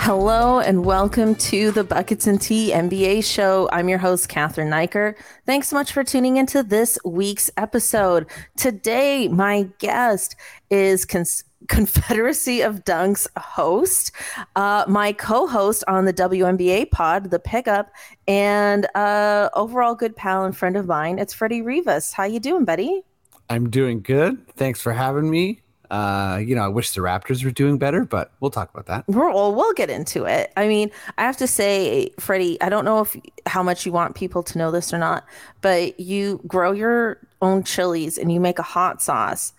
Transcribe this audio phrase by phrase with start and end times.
[0.00, 3.70] Hello and welcome to the Buckets and Tea NBA show.
[3.72, 5.14] I'm your host, Cathryn Naiker.
[5.46, 8.26] Thanks so much for tuning into this week's episode.
[8.58, 10.36] Today, my guest
[10.68, 14.12] is Confederacy of Dunks host,
[14.56, 17.90] uh, my co-host on the WNBA pod, The Pickup,
[18.26, 21.18] and uh, overall good pal and friend of mine.
[21.18, 22.12] It's Freddie Rivas.
[22.12, 23.04] How you doing, buddy?
[23.48, 24.46] I'm doing good.
[24.54, 25.62] Thanks for having me.
[25.90, 29.04] Uh, you know, I wish the Raptors were doing better, but we'll talk about that.
[29.08, 30.52] Well, we'll get into it.
[30.56, 34.14] I mean, I have to say, Freddie, I don't know if how much you want
[34.14, 35.24] people to know this or not,
[35.60, 39.52] but you grow your own chilies and you make a hot sauce.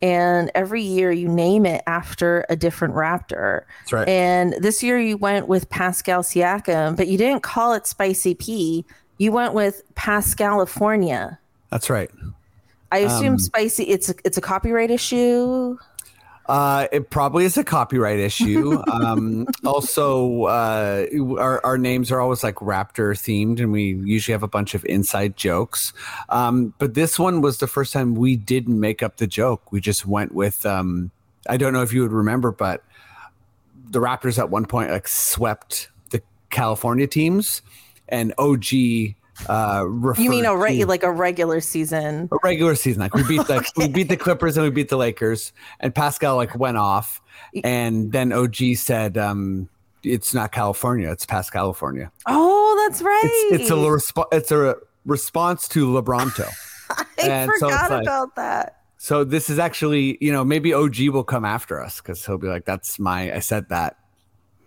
[0.00, 3.62] And every year you name it after a different raptor.
[3.80, 4.08] That's right.
[4.08, 8.84] And this year you went with Pascal Siakam, but you didn't call it Spicy P.
[9.18, 11.38] You went with Pascalifornia.
[11.70, 12.10] That's right.
[12.92, 13.84] I assume um, spicy.
[13.84, 15.76] It's a, it's a copyright issue.
[16.46, 18.82] Uh, it probably is a copyright issue.
[18.92, 21.06] um, also, uh,
[21.38, 24.84] our, our names are always like Raptor themed, and we usually have a bunch of
[24.84, 25.92] inside jokes.
[26.28, 29.72] Um, but this one was the first time we didn't make up the joke.
[29.72, 30.66] We just went with.
[30.66, 31.10] Um,
[31.48, 32.84] I don't know if you would remember, but
[33.90, 37.62] the Raptors at one point like swept the California teams,
[38.08, 38.64] and OG
[39.48, 39.84] uh
[40.16, 42.28] you mean a re- like a regular season?
[42.32, 43.68] A regular season like we beat the okay.
[43.76, 47.20] we beat the clippers and we beat the lakers and pascal like went off
[47.62, 49.68] and then og said um
[50.02, 52.10] it's not california it's past california.
[52.26, 56.48] Oh that's right it's, it's a resp- it's a response to lebronto.
[56.90, 58.82] I and forgot so like, about that.
[58.98, 62.48] so this is actually you know maybe og will come after us because he'll be
[62.48, 63.96] like that's my i said that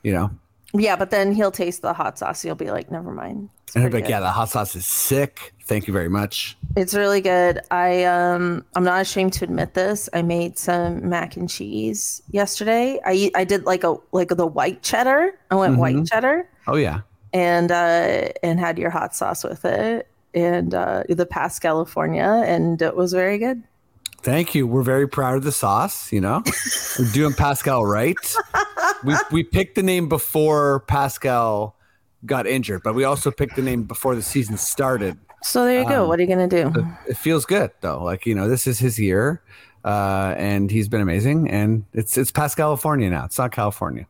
[0.07, 0.31] you know?
[0.73, 2.41] Yeah, but then he'll taste the hot sauce.
[2.41, 3.49] He'll be like, never mind.
[3.75, 5.53] And be like, yeah, the hot sauce is sick.
[5.63, 6.57] Thank you very much.
[6.78, 7.59] It's really good.
[7.72, 10.07] I um I'm not ashamed to admit this.
[10.13, 13.00] I made some mac and cheese yesterday.
[13.05, 15.38] I I did like a like the white cheddar.
[15.51, 15.81] I went mm-hmm.
[15.81, 16.50] white cheddar.
[16.67, 17.01] Oh yeah.
[17.33, 22.81] And uh and had your hot sauce with it and uh the past California and
[22.81, 23.61] it was very good.
[24.22, 24.66] Thank you.
[24.66, 26.11] We're very proud of the sauce.
[26.13, 26.44] You know,
[26.99, 28.17] we're doing Pascal right.
[29.03, 31.76] We we picked the name before Pascal
[32.25, 35.17] got injured, but we also picked the name before the season started.
[35.44, 36.03] So there you go.
[36.03, 36.72] Um, what are you gonna do?
[36.75, 38.03] It, it feels good though.
[38.03, 39.41] Like you know, this is his year,
[39.85, 41.50] uh, and he's been amazing.
[41.50, 43.25] And it's it's past California now.
[43.25, 44.07] It's not California.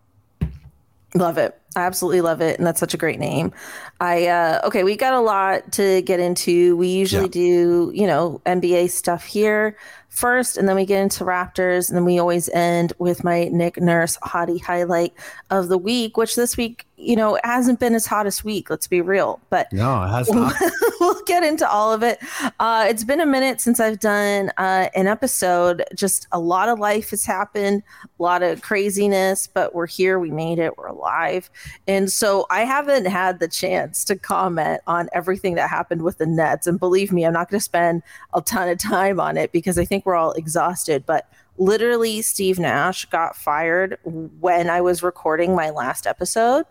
[1.16, 1.60] Love it.
[1.76, 2.58] I absolutely love it.
[2.58, 3.52] And that's such a great name.
[4.00, 6.76] I, uh, okay, we got a lot to get into.
[6.78, 7.32] We usually yeah.
[7.32, 9.78] do, you know, NBA stuff here
[10.18, 13.80] first, and then we get into Raptors, and then we always end with my Nick
[13.80, 15.14] Nurse hottie highlight
[15.52, 18.70] of the week, which this week, you know, hasn't been his hottest week.
[18.70, 20.56] Let's be real, but no, it has not.
[21.00, 22.20] we'll get into all of it.
[22.60, 25.84] Uh, it's been a minute since I've done uh, an episode.
[25.96, 30.18] Just a lot of life has happened, a lot of craziness, but we're here.
[30.18, 30.78] We made it.
[30.78, 31.50] We're alive,
[31.88, 36.26] and so I haven't had the chance to comment on everything that happened with the
[36.26, 36.68] Nets.
[36.68, 38.04] And believe me, I'm not going to spend
[38.34, 42.60] a ton of time on it because I think we're all exhausted, but literally Steve
[42.60, 46.66] Nash got fired when I was recording my last episode.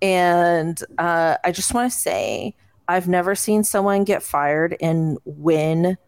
[0.00, 2.54] And uh, I just want to say,
[2.88, 5.98] I've never seen someone get fired and win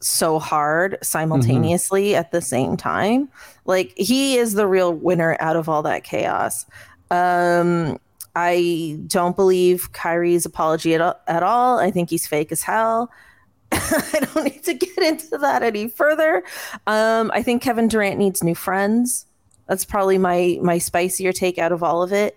[0.00, 2.18] so hard simultaneously mm-hmm.
[2.18, 3.28] at the same time.
[3.64, 6.66] Like he is the real winner out of all that chaos.
[7.12, 7.98] Um,
[8.34, 11.78] I don't believe Kyrie's apology at, at all.
[11.78, 13.10] I think he's fake as hell.
[13.72, 16.42] I don't need to get into that any further.
[16.86, 19.26] Um, I think Kevin Durant needs new friends.
[19.66, 22.36] That's probably my my spicier take out of all of it.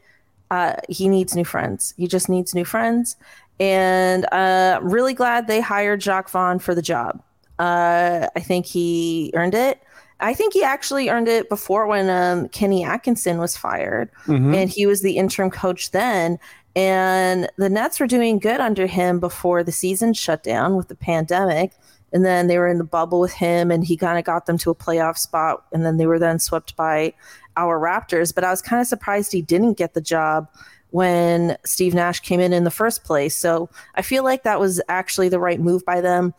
[0.51, 1.94] Uh, he needs new friends.
[1.98, 3.16] He just needs new friends,
[3.60, 7.24] and uh, really glad they hired Jacque Vaughn for the job.
[7.57, 9.81] Uh, I think he earned it.
[10.19, 14.53] I think he actually earned it before when um, Kenny Atkinson was fired, mm-hmm.
[14.53, 16.39] and he was the interim coach then.
[16.75, 20.95] And the Nets were doing good under him before the season shut down with the
[20.95, 21.71] pandemic.
[22.12, 24.57] And then they were in the bubble with him, and he kind of got them
[24.59, 25.65] to a playoff spot.
[25.73, 27.13] And then they were then swept by
[27.57, 28.33] our Raptors.
[28.33, 30.50] But I was kind of surprised he didn't get the job
[30.91, 33.35] when Steve Nash came in in the first place.
[33.35, 36.33] So I feel like that was actually the right move by them.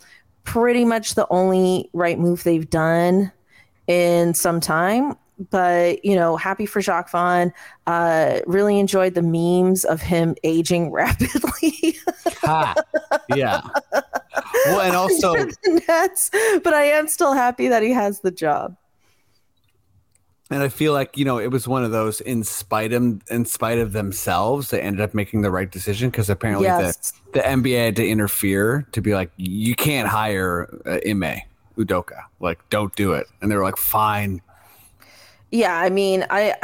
[0.44, 3.32] Pretty much the only right move they've done
[3.86, 5.16] in some time.
[5.50, 7.52] But you know, happy for Jacque Vaughn.
[7.86, 11.96] Uh, really enjoyed the memes of him aging rapidly.
[12.40, 12.74] ha.
[13.34, 13.60] Yeah.
[14.66, 15.34] Well, and also,
[15.88, 16.30] Nets,
[16.64, 18.76] but I am still happy that he has the job
[20.50, 23.44] and I feel like you know it was one of those in spite of in
[23.44, 27.12] spite of themselves they ended up making the right decision because apparently yes.
[27.32, 31.40] the, the NBA had to interfere to be like you can't hire uh, Ime
[31.76, 34.40] Udoka like don't do it and they were like fine
[35.52, 36.54] yeah, I mean, I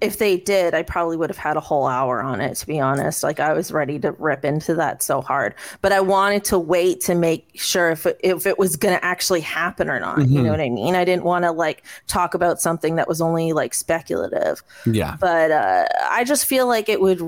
[0.00, 2.80] if they did, I probably would have had a whole hour on it to be
[2.80, 3.22] honest.
[3.22, 7.02] Like I was ready to rip into that so hard, but I wanted to wait
[7.02, 10.18] to make sure if it, if it was going to actually happen or not.
[10.18, 10.32] Mm-hmm.
[10.32, 10.94] You know what I mean?
[10.94, 14.62] I didn't want to like talk about something that was only like speculative.
[14.86, 15.16] Yeah.
[15.20, 17.20] But uh, I just feel like it would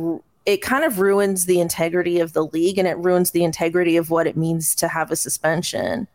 [0.46, 4.10] it kind of ruins the integrity of the league and it ruins the integrity of
[4.10, 6.08] what it means to have a suspension.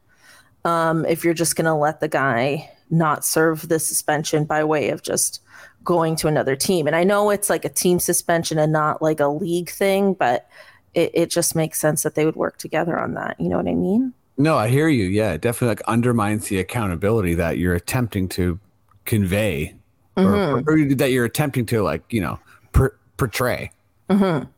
[0.67, 4.89] Um, if you're just going to let the guy not serve the suspension by way
[4.89, 5.41] of just
[5.83, 6.87] going to another team.
[6.87, 10.49] And I know it's like a team suspension and not like a league thing, but
[10.93, 13.39] it, it just makes sense that they would work together on that.
[13.39, 14.13] You know what I mean?
[14.37, 15.05] No, I hear you.
[15.05, 18.59] Yeah, it definitely like undermines the accountability that you're attempting to
[19.05, 19.73] convey
[20.17, 20.27] mm-hmm.
[20.27, 22.39] or, or, that you're attempting to like, you know,
[22.73, 23.71] per, portray.
[24.09, 24.49] Mm-hmm.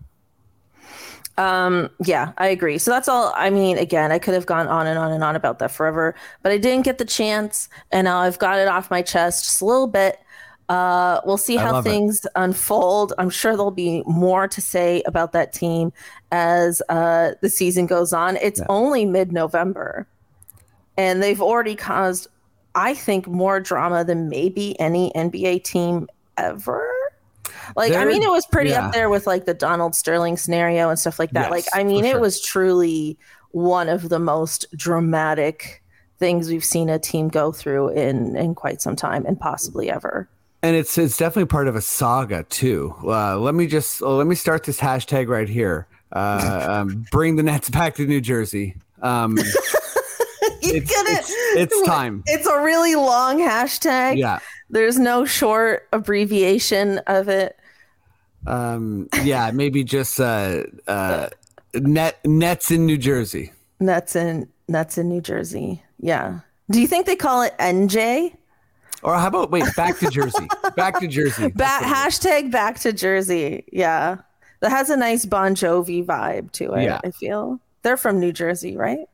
[1.40, 2.78] Um, yeah, I agree.
[2.78, 3.32] So that's all.
[3.34, 6.14] I mean, again, I could have gone on and on and on about that forever,
[6.44, 9.62] but I didn't get the chance, and now I've got it off my chest just
[9.62, 10.20] a little bit.
[10.68, 12.32] Uh, we'll see how things it.
[12.36, 13.14] unfold.
[13.18, 15.94] I'm sure there'll be more to say about that team
[16.34, 18.36] as uh, the season goes on.
[18.36, 18.66] It's yeah.
[18.68, 20.08] only mid November,
[20.98, 22.28] and they've already caused,
[22.76, 26.99] I think, more drama than maybe any NBA team ever.
[27.76, 28.88] Like, I mean, it was pretty yeah.
[28.88, 31.44] up there with like the Donald Sterling scenario and stuff like that.
[31.44, 32.20] Yes, like, I mean, it sure.
[32.20, 33.18] was truly
[33.52, 35.84] one of the most dramatic
[36.20, 40.30] things we've seen a team go through in in quite some time and possibly ever.
[40.62, 42.94] And it's it's definitely part of a saga too.
[43.04, 45.88] Uh, let me just uh, let me start this hashtag right here.
[46.12, 48.76] Uh, um, bring the Nets back to New Jersey.
[49.02, 49.38] Um,
[50.62, 52.24] it's, it's, it's, time.
[52.26, 54.18] It's a really long hashtag.
[54.18, 54.40] Yeah.
[54.70, 57.59] There's no short abbreviation of it.
[58.48, 61.30] Um, yeah, maybe just uh, uh,
[61.74, 63.52] net nets in New Jersey.
[63.80, 65.84] Nets in nets in New Jersey.
[66.00, 66.40] Yeah.
[66.72, 68.36] Do you think they call it NJ?
[69.02, 70.48] Or how about wait, back to Jersey.
[70.76, 71.48] back to Jersey.
[71.56, 73.64] Back hashtag back to Jersey.
[73.72, 74.18] Yeah.
[74.60, 77.00] That has a nice Bon Jovi vibe to it, yeah.
[77.04, 77.62] I feel.
[77.82, 79.08] They're from New Jersey, right?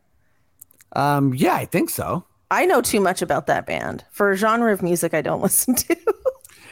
[0.96, 2.26] Um, yeah, I think so.
[2.50, 4.04] I know too much about that band.
[4.10, 5.96] For a genre of music I don't listen to.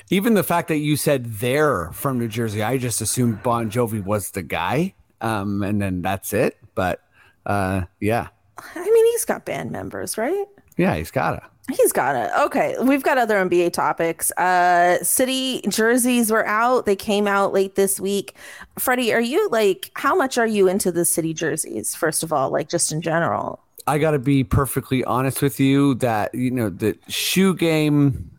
[0.10, 4.04] Even the fact that you said they're from New Jersey, I just assumed Bon Jovi
[4.04, 4.94] was the guy.
[5.22, 6.58] Um, and then that's it.
[6.76, 7.02] But
[7.46, 8.28] uh, yeah.
[8.58, 10.46] I mean, he's got band members, right?
[10.78, 11.44] Yeah, he's got it.
[11.72, 12.30] He's got it.
[12.38, 14.32] Okay, we've got other NBA topics.
[14.32, 16.86] Uh, city jerseys were out.
[16.86, 18.36] They came out late this week.
[18.78, 21.96] Freddie, are you like, how much are you into the city jerseys?
[21.96, 23.62] First of all, like just in general.
[23.88, 28.32] I got to be perfectly honest with you that you know the shoe game,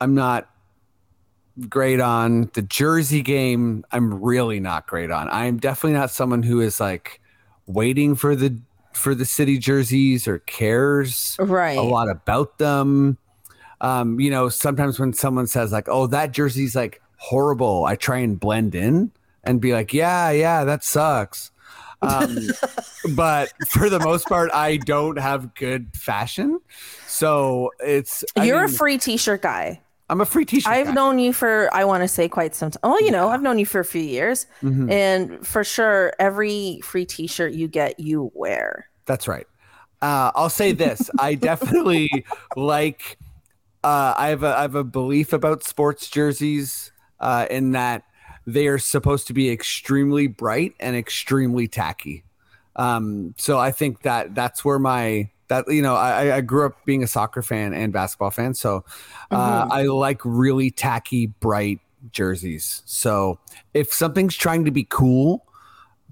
[0.00, 0.50] I'm not
[1.68, 3.84] great on the jersey game.
[3.92, 5.28] I'm really not great on.
[5.30, 7.20] I'm definitely not someone who is like
[7.66, 8.58] waiting for the
[8.92, 13.18] for the city jerseys or cares right a lot about them.
[13.80, 18.18] Um, you know, sometimes when someone says like, "Oh, that jersey's like horrible," I try
[18.18, 19.12] and blend in
[19.44, 21.50] and be like, "Yeah, yeah, that sucks."
[22.02, 22.48] Um,
[23.14, 26.60] but for the most part, I don't have good fashion.
[27.06, 29.80] So it's you're I mean, a free t-shirt guy.
[30.08, 30.72] I'm a free t-shirt.
[30.72, 30.92] I've guy.
[30.92, 32.80] known you for I want to say quite some time.
[32.84, 34.90] Oh, you know, I've known you for a few years, mm-hmm.
[34.90, 38.88] and for sure, every free t-shirt you get, you wear.
[39.06, 39.46] That's right.
[40.02, 42.24] Uh, I'll say this: I definitely
[42.56, 43.18] like.
[43.82, 48.02] Uh, I have a I have a belief about sports jerseys uh, in that
[48.46, 52.24] they are supposed to be extremely bright and extremely tacky.
[52.76, 56.84] Um, so I think that that's where my that you know I, I grew up
[56.84, 58.84] being a soccer fan and basketball fan, so
[59.30, 59.72] uh, mm-hmm.
[59.72, 61.80] I like really tacky, bright
[62.12, 62.82] jerseys.
[62.84, 63.38] So
[63.74, 65.46] if something's trying to be cool,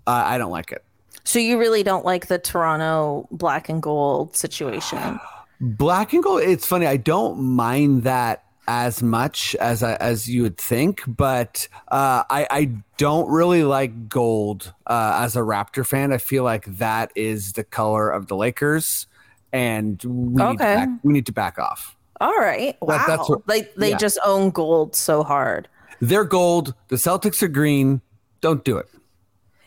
[0.06, 0.84] uh, I don't like it.
[1.24, 5.18] So you really don't like the Toronto black and gold situation?
[5.60, 6.42] black and gold.
[6.42, 6.86] It's funny.
[6.86, 12.46] I don't mind that as much as I, as you would think, but uh, I,
[12.50, 16.12] I don't really like gold uh, as a Raptor fan.
[16.12, 19.06] I feel like that is the color of the Lakers,
[19.54, 20.50] and we okay.
[20.50, 21.96] need to back, we need to back off.
[22.20, 22.98] All right, wow.
[22.98, 23.96] That, that's what, like they yeah.
[23.96, 25.68] just own gold so hard.
[26.00, 26.74] They're gold.
[26.88, 28.00] The Celtics are green.
[28.40, 28.86] don't do it.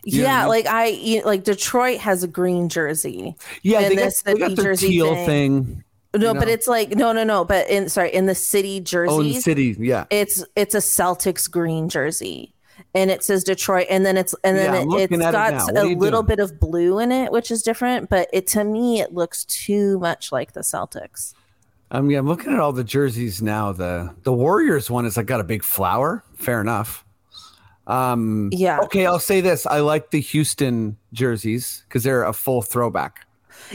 [0.03, 0.49] You what I yeah, mean?
[0.49, 3.35] like I like Detroit has a green jersey.
[3.63, 5.65] Yeah, And they got, this- they the got New Jersey teal thing.
[5.65, 5.83] thing.
[6.15, 7.43] No, you but it's like no, no, no.
[7.43, 8.83] But in sorry, in the city Oh, in the
[9.33, 9.75] jerseys, city.
[9.79, 10.05] Yeah.
[10.09, 12.53] it's it's a Celtics green jersey,
[12.93, 15.31] and it says Detroit, and then it's and then I'm it, has it's at it
[15.31, 16.25] got a little doing?
[16.25, 18.09] bit of blue in it, which is different.
[18.09, 21.33] But it to me, it looks too much like the Celtics.
[21.91, 23.71] Um, yeah, I'm looking at all the jerseys now.
[23.71, 26.23] The the Warriors one is like got a big flower.
[26.35, 27.05] Fair enough.
[27.87, 28.79] Um, Yeah.
[28.81, 33.25] Okay, I'll say this: I like the Houston jerseys because they're a full throwback.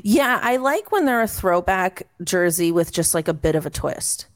[0.02, 3.70] Yeah, I like when they're a throwback jersey with just like a bit of a
[3.70, 4.26] twist.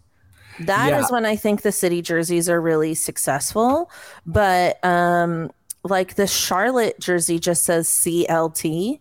[0.60, 1.12] That is Yeah.
[1.14, 3.90] when I think the city jerseys are really successful.
[4.26, 5.50] But um
[5.84, 9.00] like the Charlotte jersey just says CLT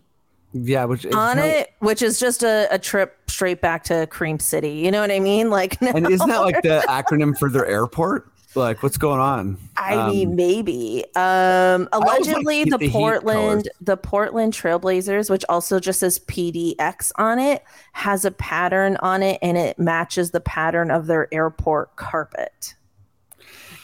[0.52, 4.06] Yeah, which is on no- it, which is just a, a trip straight back to
[4.06, 4.70] Cream City.
[4.72, 5.50] You know what I mean?
[5.50, 8.30] Like And isn't that like the acronym for their airport?
[8.56, 9.58] Like, what's going on?
[9.76, 11.04] I Um, mean, maybe.
[11.14, 17.38] Um, allegedly, like the, the Portland, the Portland Trailblazers, which also just says PDX on
[17.38, 22.74] it, has a pattern on it, and it matches the pattern of their airport carpet.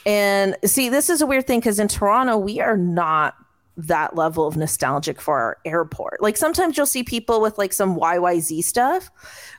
[0.04, 3.34] And see, this is a weird thing because in Toronto, we are not
[3.76, 6.20] that level of nostalgic for our airport.
[6.20, 9.10] Like sometimes you'll see people with like some YYZ stuff,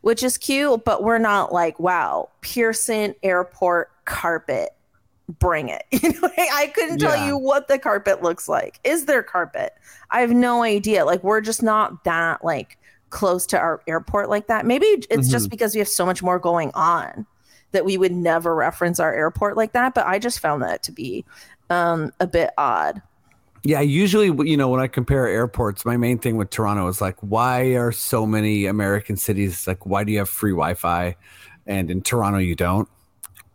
[0.01, 4.69] which is cute, but we're not like, wow, Pearson Airport carpet,
[5.39, 5.83] bring it.
[5.91, 7.27] You know, I couldn't tell Yeah.
[7.27, 8.79] you what the carpet looks like.
[8.83, 9.73] Is there carpet?
[10.11, 11.05] I have no idea.
[11.05, 12.77] Like we're just not that like
[13.09, 14.65] close to our airport like that.
[14.65, 17.25] Maybe it's just because we have so much more going on
[17.71, 19.93] that we would never reference our airport like that.
[19.93, 21.23] But I just found that to be
[21.69, 23.01] um, a bit odd.
[23.65, 27.15] Yeah, usually, you know, when I compare airports, my main thing with Toronto is like,
[27.21, 31.15] why are so many American cities like, why do you have free Wi-Fi,
[31.65, 32.89] and in Toronto you don't?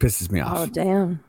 [0.00, 0.56] Pisses me off.
[0.58, 1.22] Oh damn.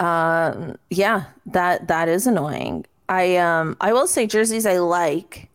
[0.00, 2.84] Um yeah, that that is annoying.
[3.08, 5.48] I um I will say jerseys I like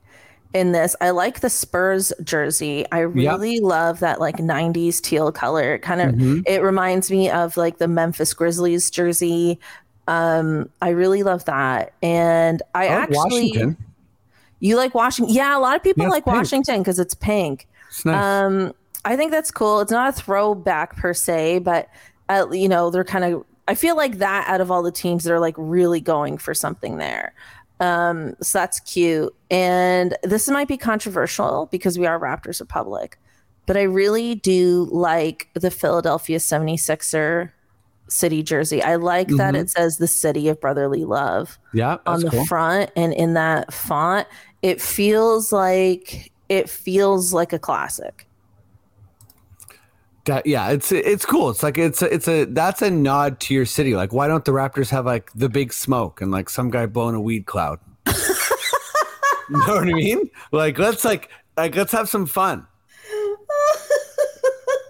[0.53, 0.95] in this.
[0.99, 2.85] I like the Spurs jersey.
[2.91, 5.75] I really love that like 90s teal color.
[5.75, 6.43] It kind of Mhm.
[6.47, 9.59] it reminds me of like the Memphis Grizzlies jersey.
[10.07, 11.93] Um I really love that.
[12.01, 13.17] And I I like actually
[13.51, 13.77] Washington.
[14.59, 15.35] you like Washington.
[15.35, 16.35] Yeah, a lot of people Yeah, like pink.
[16.35, 17.67] Washington because it's pink.
[17.89, 18.23] It's nice.
[18.23, 18.73] Um,
[19.05, 19.81] I think that's cool.
[19.81, 21.89] It's not a throwback per se, but
[22.29, 23.43] uh, you know, they're kind of.
[23.67, 26.97] I feel like that out of all the teams, they're like really going for something
[26.97, 27.33] there.
[27.79, 29.33] Um, so that's cute.
[29.49, 33.17] And this might be controversial because we are Raptors Republic,
[33.65, 37.51] but I really do like the Philadelphia 76er
[38.07, 38.83] city jersey.
[38.83, 39.61] I like that Mhm.
[39.61, 42.45] it says the city of brotherly love yeah, on the cool.
[42.45, 44.27] front and in that font
[44.61, 48.27] it feels like it feels like a classic
[50.25, 51.49] That- yeah, it's it's cool.
[51.49, 53.95] It's like it's a, it's a that's a nod to your city.
[53.95, 57.15] Like, why don't the Raptors have like the big smoke and like some guy blowing
[57.15, 57.79] a weed cloud?
[58.07, 58.13] you
[59.49, 60.29] know what I mean?
[60.51, 62.67] Like, let's like like let's have some fun.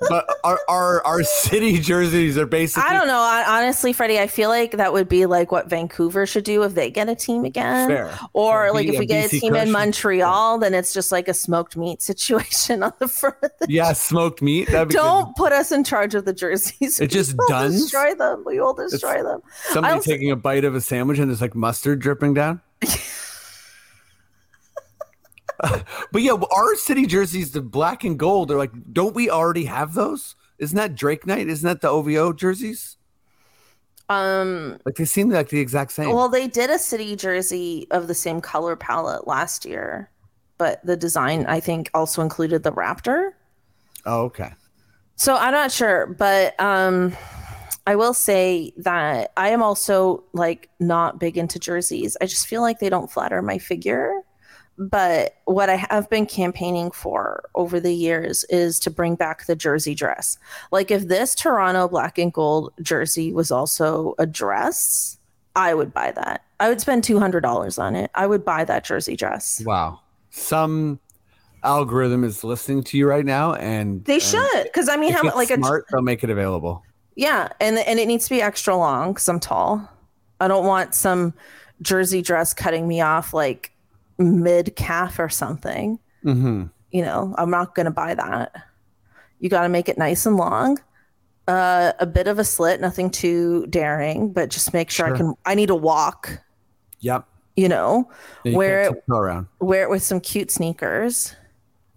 [0.10, 4.26] But our our our city jerseys are basically i don't know I, honestly freddie i
[4.28, 7.46] feel like that would be like what vancouver should do if they get a team
[7.46, 8.18] again Fair.
[8.34, 8.74] or Fair.
[8.74, 9.72] like B- if we get a BC team in Crush.
[9.72, 13.94] montreal then it's just like a smoked meat situation on the front of the Yeah,
[13.94, 14.68] smoked meat.
[14.68, 14.90] Be good.
[14.90, 17.82] don't put us in charge of the jerseys It just we will dones?
[17.82, 21.42] destroy them we will destroy them Somebody taking a bite of a sandwich and there's
[21.42, 22.62] like mustard dripping down.
[26.12, 29.94] but yeah, our city jerseys, the black and gold, they're like, don't we already have
[29.94, 30.36] those?
[30.60, 31.48] Isn't that Drake Night?
[31.48, 32.98] Isn't that the OVO jerseys?
[34.10, 36.14] um Like they seem like the exact same.
[36.14, 40.10] Well, they did a city jersey of the same color palette last year,
[40.58, 43.32] but the design I think also included the raptor.
[44.06, 44.52] oh, okay.
[45.16, 47.16] So I'm not sure, but um
[47.88, 52.16] I will say that I am also like not big into jerseys.
[52.22, 54.22] I just feel like they don't flatter my figure.
[54.82, 59.56] But what I have been campaigning for over the years is to bring back the
[59.56, 60.40] jersey dress.
[60.72, 65.20] Like if this Toronto black and gold jersey was also a dress,
[65.56, 66.44] I would buy that.
[66.60, 68.10] I would spend $200 on it.
[68.16, 69.62] I would buy that jersey dress.
[69.64, 70.00] Wow.
[70.32, 71.00] Some
[71.64, 75.36] algorithm is listening to you right now, and They should cuz I mean how it's
[75.36, 76.82] like a smart, they'll make it available.
[77.16, 79.88] Yeah, and and it needs to be extra long because I'm tall.
[80.40, 81.36] I don't want some
[81.84, 83.72] jersey dress cutting me off like
[84.18, 86.00] mid calf or something.
[86.24, 86.66] Mm-hmm.
[86.92, 88.56] You know, I'm not gonna buy that.
[89.40, 90.80] You got to make it nice and long.
[91.48, 95.34] Uh, a bit of a slit, nothing too daring, but just make sure, I can.
[95.46, 96.40] I need to walk.
[97.00, 97.26] Yep.
[97.56, 98.10] You know,
[98.44, 99.48] you can't it- around.
[99.60, 101.36] wear it with some cute sneakers.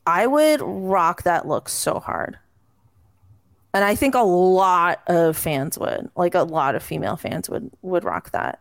[0.06, 2.38] I would rock that look so hard.
[3.74, 7.70] And I think a lot of fans would, like a lot of female fans would
[7.82, 8.60] would rock that.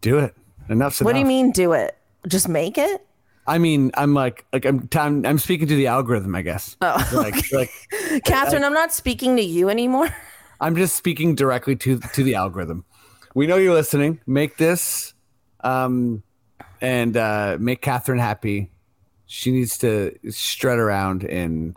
[0.00, 0.34] Do it.
[0.70, 1.96] Enough's What do you mean do it?
[2.28, 3.06] Just make it?
[3.46, 6.76] I mean, I'm like, like I'm, I'm, I'm speaking to the algorithm, I guess.
[6.80, 7.10] Oh.
[7.12, 7.70] Like, like
[8.24, 10.08] Cathryn, I'm not speaking to you anymore.
[10.60, 12.84] I'm just speaking directly to to the algorithm.
[13.34, 14.20] We know you're listening.
[14.26, 15.14] Make this,
[15.60, 16.22] um,
[16.80, 18.70] and uh, make Cathryn happy.
[19.26, 21.72] She needs to strut around in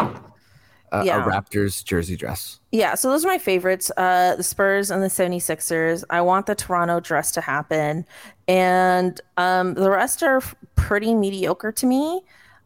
[0.91, 1.23] a, Yeah.
[1.23, 2.59] a Raptors jersey dress.
[2.73, 3.91] Yeah, so those are my favorites.
[3.97, 6.03] Uh the Spurs and the 76ers.
[6.09, 8.03] I want the Toronto dress to happen.
[8.47, 10.41] And um the rest are
[10.75, 12.23] pretty mediocre to me.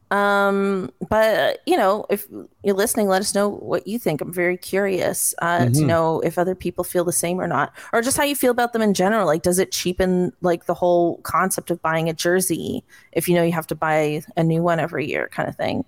[0.09, 2.25] Um but you know, if
[2.63, 4.21] you're listening, let us know what you think.
[4.21, 5.85] I'm very curious uh to Mhm.
[5.87, 8.71] know if other people feel the same or not or just how you feel about
[8.71, 9.25] them in general.
[9.25, 13.43] Like does it cheapen like the whole concept of buying a jersey if you know
[13.43, 15.83] you have to buy a new one every year kind of thing.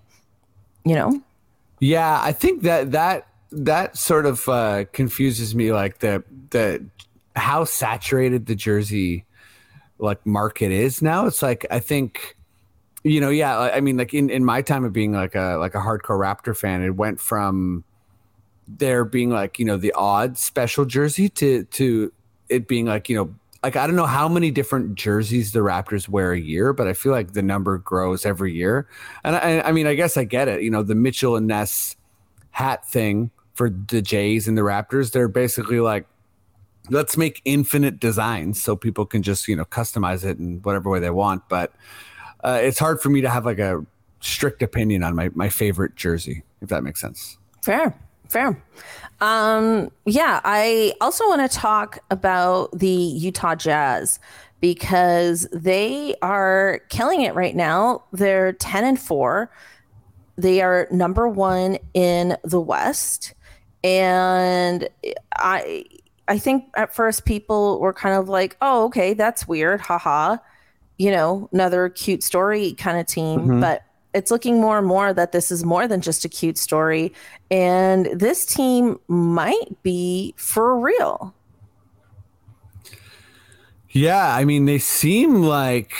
[0.83, 1.21] You know?
[1.79, 5.71] Yeah, I think that that that sort of uh, confuses me.
[5.71, 6.85] Like the the
[7.35, 9.25] how saturated the jersey
[9.97, 11.25] like market is now.
[11.25, 12.37] It's like I think
[13.03, 13.57] you know, yeah.
[13.57, 16.55] I mean, like in in my time of being like a like a hardcore Raptor
[16.55, 17.83] fan, it went from
[18.67, 22.13] there being like you know the odd special jersey to to
[22.49, 26.07] it being like you know like I don't know how many different jerseys the Raptors
[26.07, 28.87] wear a year, but I feel like the number grows every year.
[29.23, 30.61] And I, I mean, I guess I get it.
[30.61, 31.97] You know, the Mitchell and Ness
[32.51, 36.07] hat thing for the Jays and the Raptors, they're basically like,
[36.89, 41.01] let's make infinite designs so people can just you know customize it in whatever way
[41.01, 41.43] they want.
[41.49, 41.73] But
[42.41, 43.85] uh, it's hard for me to have like a
[44.21, 47.37] strict opinion on my my favorite jersey, if that makes sense.
[47.61, 47.93] Fair,
[48.29, 48.63] fair.
[49.19, 54.21] Um, yeah, I also want to talk about the Utah Jazz
[54.61, 58.05] because they are killing it right now.
[58.13, 59.51] They're 10 and 4.
[60.37, 63.33] They are number 1 in the West.
[63.83, 64.89] And
[65.35, 65.85] I
[66.27, 69.81] I think at first people were kind of like, "Oh, okay, that's weird.
[69.81, 70.37] Haha."
[70.97, 73.61] You know, another cute story kind of team, Mhm.
[73.61, 73.83] but
[74.13, 77.13] it's looking more and more that this is more than just a cute story
[77.51, 81.33] and this team might be for real.
[83.91, 85.93] Yeah, I mean, they seem like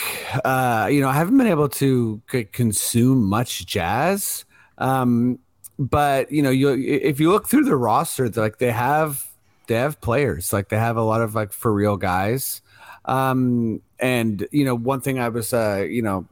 [0.45, 4.45] uh, you know I haven't been able to consume much jazz,
[4.77, 5.39] um,
[5.79, 9.25] but you know, you if you look through the roster, like they have
[9.67, 12.61] they have players, like they have a lot of like for real guys,
[13.05, 16.27] um, and you know, one thing I was uh, you know,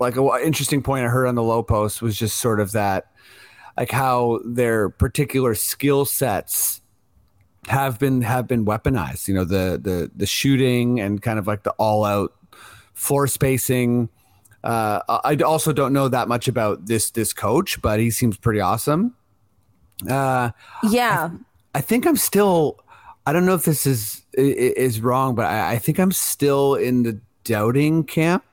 [0.00, 2.72] like a w- interesting point I heard on the Lowe Post was just sort of
[2.72, 3.12] that,
[3.76, 6.82] like how their particular skill sets
[7.68, 9.28] have been have been weaponized.
[9.28, 12.34] You know, the the the shooting and kind of like the all out
[12.94, 14.08] floor spacing.
[14.64, 18.36] Uh, I I also don't know that much about this this coach, but he seems
[18.36, 19.14] pretty awesome.
[20.08, 20.50] Uh,
[20.82, 21.30] Yeah.
[21.74, 22.78] I think I'm still.
[23.26, 26.12] I don't know if this is i- i- is wrong, but I, I think I'm
[26.12, 28.44] still in the doubting camp.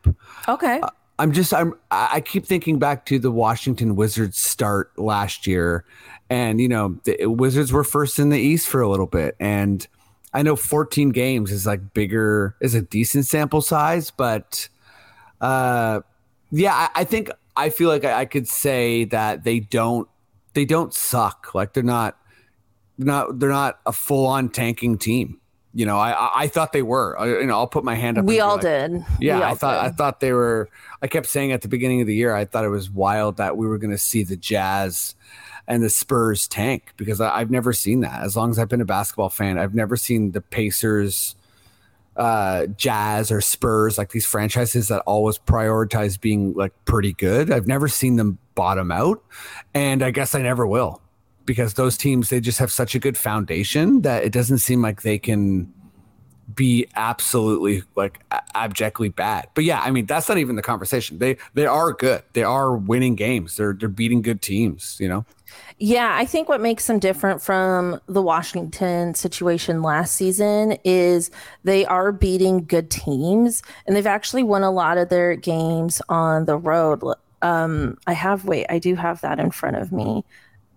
[0.47, 0.81] okay.
[1.17, 5.85] I'm just I'm I I keep thinking back to the Washington Wizards start last year,
[6.29, 9.87] and you know the Wizards were first in the East for a little bit, and
[10.33, 14.67] I know 14 games is like bigger is a decent sample size, but
[15.45, 16.01] uh,
[16.51, 20.07] yeah, I, I think I feel like I, I could say that they don't
[20.53, 22.17] they don't suck like they're not
[22.97, 25.39] they're not they're not a full on tanking team.
[25.73, 27.19] You know, I I, I thought they were.
[27.19, 28.25] I, you know, I'll put my hand up.
[28.25, 29.05] we all like, did.
[29.19, 30.69] yeah, We I thought I thought they were.
[31.01, 33.57] I kept saying at the beginning of the year, I thought it was wild that
[33.57, 35.15] we were going to see the Jazz
[35.67, 38.23] and the Spurs tank because I, I've never seen that.
[38.23, 41.35] As long as I've been a basketball fan, I've never seen the Pacers,
[42.15, 47.51] uh, Jazz, or Spurs like these franchises that always prioritize being like pretty good.
[47.51, 49.23] I've never seen them bottom out,
[49.73, 51.01] and I guess I never will
[51.45, 55.03] because those teams they just have such a good foundation that it doesn't seem like
[55.03, 55.71] they can
[56.53, 58.23] be absolutely like
[58.53, 59.47] abjectly bad.
[59.53, 61.19] But yeah, I mean that's not even the conversation.
[61.19, 62.23] They they are good.
[62.33, 63.57] They are winning games.
[63.57, 64.97] They're they're beating good teams.
[64.99, 65.25] You know.
[65.77, 71.31] Yeah, I think what makes them different from the Washington situation last season is
[71.63, 76.45] they are beating good teams and they've actually won a lot of their games on
[76.45, 77.03] the road.
[77.41, 80.23] Um, I have, wait, I do have that in front of me.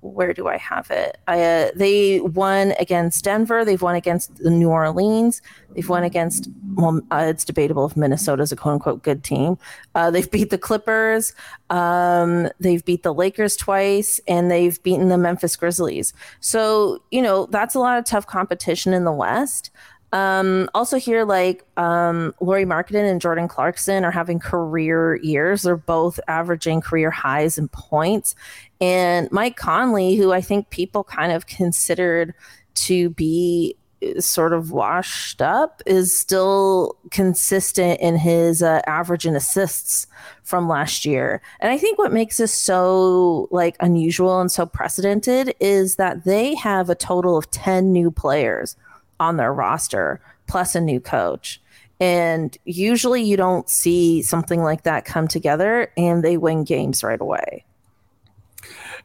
[0.00, 1.18] Where do I have it?
[1.26, 3.64] I, uh, they won against Denver.
[3.64, 5.42] They've won against the New Orleans.
[5.74, 9.58] They've won against, well, uh, it's debatable if Minnesota's a quote unquote good team.
[9.94, 11.34] Uh, they've beat the Clippers.
[11.70, 16.12] Um, they've beat the Lakers twice, and they've beaten the Memphis Grizzlies.
[16.40, 19.70] So you know that's a lot of tough competition in the West.
[20.12, 25.62] Um, also here, like um, Lauri Markkanen and Jordan Clarkson are having career years.
[25.62, 28.35] They're both averaging career highs in points.
[28.81, 32.35] And Mike Conley, who I think people kind of considered
[32.75, 33.77] to be
[34.21, 40.07] sort of washed up is still consistent in his uh, average and assists
[40.44, 41.42] from last year.
[41.61, 46.55] And I think what makes this so like unusual and so precedented is that they
[46.55, 48.77] have a total of 10 new players
[49.20, 51.61] on their roster plus a new coach.
[52.00, 57.20] And usually you don't see something like that come together and they win games right
[57.20, 57.64] away.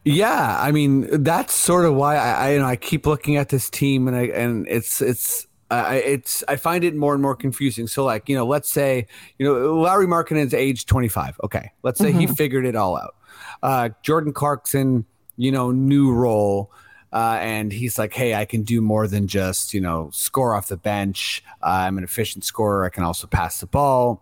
[0.05, 3.49] Yeah, I mean that's sort of why I, I you know I keep looking at
[3.49, 7.35] this team and I and it's it's I it's I find it more and more
[7.35, 7.87] confusing.
[7.87, 9.07] So like you know let's say
[9.39, 11.39] you know Lauri Markkanen's age twenty five.
[11.43, 12.19] Okay, let's say mm-hmm.
[12.19, 13.15] he figured it all out.
[13.63, 15.05] Uh, Jordan Clarkson,
[15.37, 16.69] you know, new role.
[17.13, 20.67] Uh, and he's like, "Hey, I can do more than just you know score off
[20.67, 21.43] the bench.
[21.61, 22.85] Uh, I'm an efficient scorer.
[22.85, 24.21] I can also pass the ball."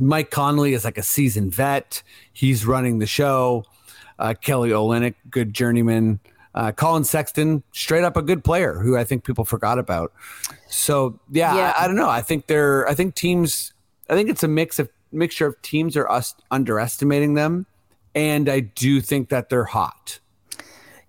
[0.00, 2.02] Mike Conley is like a seasoned vet.
[2.32, 3.64] He's running the show
[4.18, 6.20] uh, Kelly Olynyk, good journeyman.
[6.54, 10.12] Uh, Collin Sexton, straight up a good player who I think people forgot about.
[10.68, 11.74] So yeah, yeah.
[11.76, 12.08] I, I, don't know.
[12.08, 12.88] I think they're.
[12.88, 13.72] I think teams.
[14.10, 17.66] I think it's a mix of mixture of teams are us underestimating them,
[18.14, 20.18] and I do think that they're hot.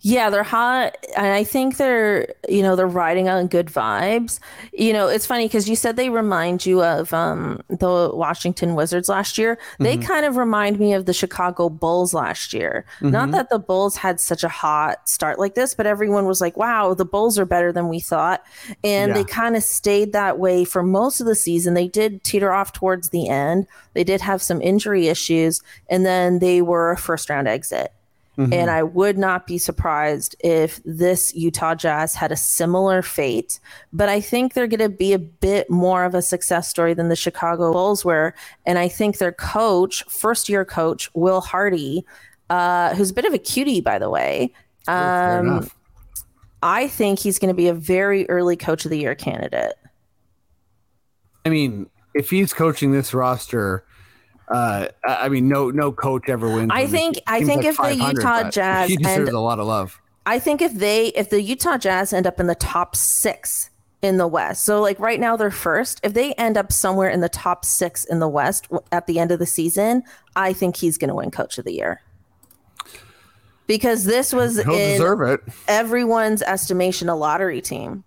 [0.02, 4.40] Yeah, they're hot, and I think they're you know they're riding on good vibes.
[4.72, 9.10] You know, it's funny because you said they remind you of um, the Washington Wizards
[9.10, 9.56] last year.
[9.56, 9.84] Mm-hmm.
[9.84, 12.86] They kind of remind me of the Chicago Bulls last year.
[13.02, 13.12] Mm-hmm.
[13.12, 16.56] Not that the Bulls had such a hot start like this, but everyone was like,
[16.56, 18.42] "Wow, the Bulls are better than we thought,"
[18.86, 19.14] and yeah.
[19.14, 21.74] they kind of stayed that way for most of the season.
[21.74, 23.68] They did teeter off towards the end.
[23.96, 27.92] They did have some injury issues, and then they were a first round exit.
[28.40, 28.54] Mm-hmm.
[28.54, 33.60] And I would not be surprised if this Utah Jazz had a similar fate.
[33.92, 37.10] But I think they're going to be a bit more of a success story than
[37.10, 38.34] the Chicago Bulls were.
[38.66, 42.06] And I think their coach, first year coach, Will Hardy,
[42.50, 44.54] uh, who's a bit of a cutie, by the way.
[44.88, 45.70] Um,
[46.64, 49.76] I think he's going to be a very early coach of the year candidate.
[51.46, 53.84] I mean, if he's coaching this roster,
[54.50, 56.72] uh, I mean, no, no coach ever wins.
[56.74, 60.00] I think, I think like if the Utah Jazz he deserves a lot of love.
[60.26, 63.70] I think if they, if the Utah Jazz end up in the top six
[64.02, 66.00] in the West, so like right now they're first.
[66.04, 69.32] If they end up somewhere in the top six in the West at the end
[69.32, 70.04] of the season,
[70.36, 72.02] I think he's going to win Coach of the Year
[73.70, 78.04] because this was He'll in everyone's estimation a lottery team.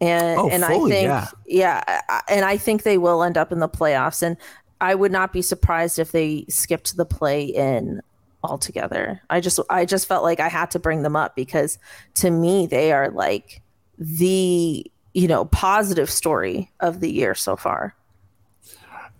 [0.00, 1.82] And oh, and fully, I think yeah.
[1.84, 4.22] yeah, and I think they will end up in the playoffs.
[4.22, 4.36] And
[4.84, 8.02] I would not be surprised if they skipped the play in
[8.42, 9.22] altogether.
[9.30, 11.78] I just I just felt like I had to bring them up because
[12.16, 13.62] to me they are like
[13.98, 17.96] the you know positive story of the year so far.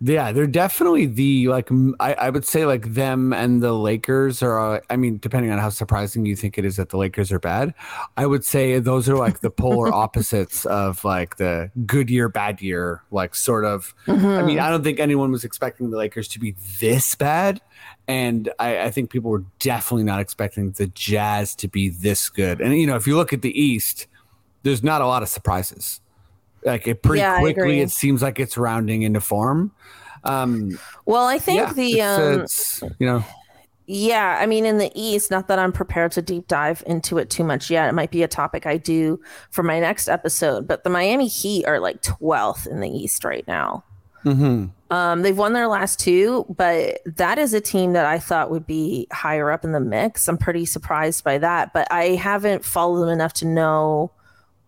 [0.07, 4.77] Yeah, they're definitely the like I, I would say like them and the Lakers are.
[4.77, 7.39] Uh, I mean, depending on how surprising you think it is that the Lakers are
[7.39, 7.73] bad,
[8.19, 12.61] I would say those are like the polar opposites of like the good year, bad
[12.61, 13.95] year, like sort of.
[14.07, 14.27] Mm-hmm.
[14.27, 17.63] I mean, I don't think anyone was expecting the Lakers to be this bad,
[18.07, 22.61] and I, I think people were definitely not expecting the Jazz to be this good.
[22.61, 24.07] And you know, if you look at the East,
[24.65, 26.03] there's not a lot of surprises.
[26.65, 29.73] Like it pretty yeah, quickly, it seems like it's rounding into form.
[30.25, 33.25] Um, well, I think yeah, the it's, um, it's, you know.
[33.87, 37.29] Yeah, I mean, in the East, not that I'm prepared to deep dive into it
[37.29, 37.89] too much yet.
[37.89, 41.67] It might be a topic I do for my next episode, but the Miami Heat
[41.67, 43.85] are like 12th in the East right now.
[44.25, 44.67] Mm-hmm.
[44.91, 48.67] Um, they've won their last two, but that is a team that I thought would
[48.67, 50.29] be higher up in the mix.
[50.29, 54.13] I'm pretty surprised by that, but I haven't followed them enough to know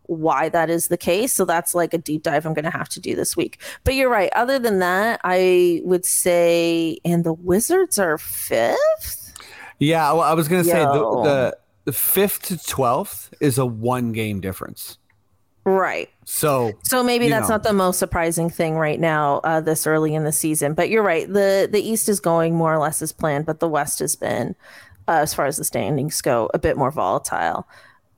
[0.06, 1.32] why that is the case.
[1.32, 3.60] So that's like a deep dive I'm going to have to do this week.
[3.84, 4.32] But you're right.
[4.34, 9.34] Other than that, I would say, and the Wizards are fifth.
[9.78, 13.66] Yeah, well, I was going to say the, the the fifth to twelfth is a
[13.66, 14.98] one game difference.
[15.64, 16.08] Right.
[16.24, 17.56] So so maybe that's know.
[17.56, 20.74] not the most surprising thing right now, uh, this early in the season.
[20.74, 21.26] But you're right.
[21.26, 24.54] the The East is going more or less as planned, but the West has been,
[25.08, 27.66] uh, as far as the standings go, a bit more volatile.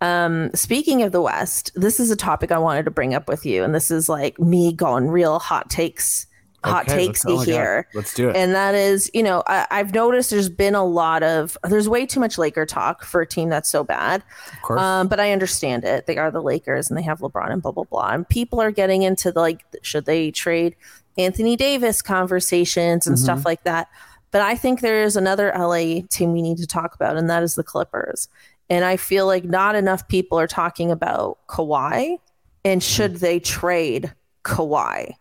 [0.01, 3.45] Um, speaking of the West, this is a topic I wanted to bring up with
[3.45, 6.27] you, and this is like me going real hot takes,
[6.65, 7.89] hot okay, takes oh here.
[7.95, 8.37] Let's do it.
[8.37, 12.07] And that is, you know, I, have noticed there's been a lot of there's way
[12.07, 14.23] too much Laker talk for a team that's so bad.
[14.53, 14.81] Of course.
[14.81, 16.07] Um, but I understand it.
[16.07, 18.11] They are the Lakers, and they have LeBron and blah blah blah.
[18.11, 20.77] And people are getting into the like, should they trade
[21.19, 23.25] Anthony Davis conversations and mm-hmm.
[23.25, 23.89] stuff like that.
[24.31, 27.43] But I think there is another LA team we need to talk about, and that
[27.43, 28.29] is the Clippers.
[28.71, 32.19] And I feel like not enough people are talking about Kawhi
[32.65, 32.87] and mm-hmm.
[32.87, 34.13] should they trade
[34.45, 35.15] Kawhi.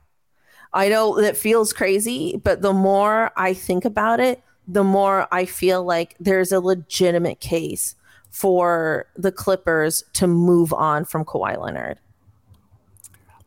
[0.73, 5.45] I know that feels crazy, but the more I think about it, the more I
[5.45, 7.95] feel like there's a legitimate case
[8.29, 11.99] for the Clippers to move on from Kawhi Leonard.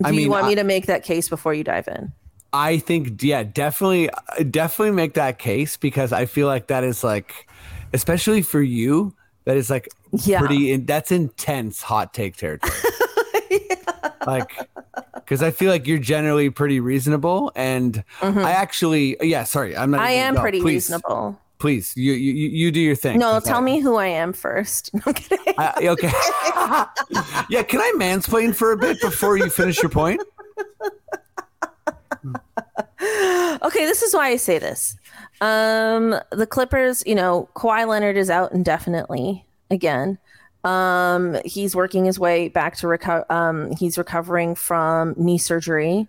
[0.03, 2.13] Do I you want I- me to make that case before you dive in?
[2.53, 4.11] I think, yeah, definitely,
[4.51, 7.49] definitely make that case because I feel like that is like,
[7.93, 9.15] especially for you,
[9.51, 10.39] that is like Yeah.
[10.39, 10.77] pretty.
[10.77, 12.73] That's intense hot take territory.
[14.27, 14.53] Like,
[15.15, 19.97] because I feel like you're generally pretty reasonable, and I actually, yeah, sorry, I'm not.
[20.01, 20.07] Mm-hmm.
[20.07, 21.39] I am no, pretty please, reasonable.
[21.59, 23.19] Please, you you you you do your thing.
[23.19, 24.91] No, tell I- me who I am first.
[24.95, 25.55] No, I'm kidding.
[25.57, 26.13] I, okay.
[27.49, 30.21] yeah, can I mansplain for a bit before you finish your point?
[33.63, 34.97] okay, this is why I say this.
[35.41, 40.19] Um, the Clippers, you know, Kawhi Leonard is out indefinitely again.
[40.65, 43.25] Um, he's working his way back to recover.
[43.33, 46.09] Um, he's recovering from knee surgery.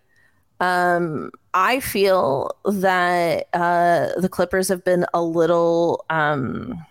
[0.59, 6.05] Um, I feel that uh, the Clippers have been a little.
[6.09, 6.85] Um,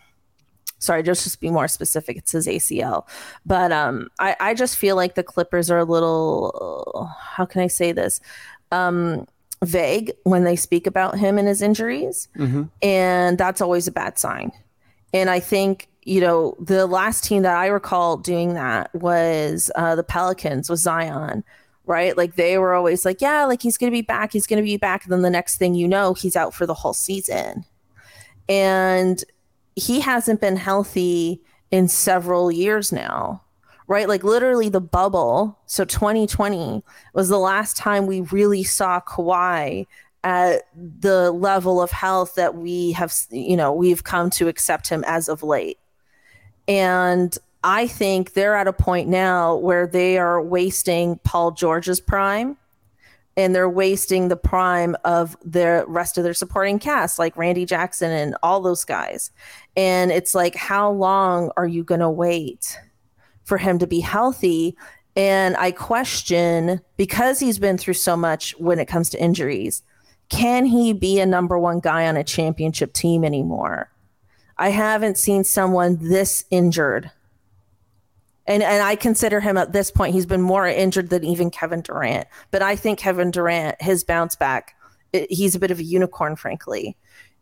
[0.79, 2.17] sorry, just just be more specific.
[2.17, 3.07] It says ACL,
[3.45, 7.11] but um, I I just feel like the Clippers are a little.
[7.21, 8.21] How can I say this?
[8.73, 9.27] Um,
[9.65, 12.29] vague when they speak about him and his injuries.
[12.83, 14.53] And that's always a bad sign.
[15.13, 19.97] And I think, you know, the last team that I recall doing that was uh,
[19.97, 21.45] the Pelicans with Zion,
[21.85, 22.17] right?
[22.17, 24.33] Like they were always like, yeah, like he's going to be back.
[24.33, 25.05] He's going to be back.
[25.05, 27.65] And then the next thing you know, he's out for the whole season.
[28.49, 29.23] And
[29.77, 33.43] he hasn't been healthy in several years now
[33.91, 34.09] right?
[34.09, 35.59] Like literally the bubble.
[35.67, 39.89] So 2020 was the last time we really saw Kawhi
[40.23, 45.03] at the level of health that we have, you know, we've come to accept him
[45.09, 45.77] as of late.
[46.69, 52.57] And I think they're at a point now where they are wasting Paul George's prime
[53.37, 58.13] and they're wasting the prime of the rest of their supporting cast, like Reggie Jackson
[58.13, 59.33] and all those guys.
[59.77, 62.79] And it's like, how long are you going to wait?
[63.51, 64.77] For him to be healthy.
[65.17, 69.83] And I question because he's been through so much when it comes to injuries,
[70.29, 73.91] can he be a number one guy on a championship team anymore?
[74.57, 77.11] I haven't seen someone this injured.
[78.47, 81.81] And and I consider him at this point, he's been more injured than even Kevin
[81.81, 82.29] Durant.
[82.53, 84.77] But I think Kevin Durant, his bounce back,
[85.13, 86.97] it- he's a bit of a unicorn, frankly.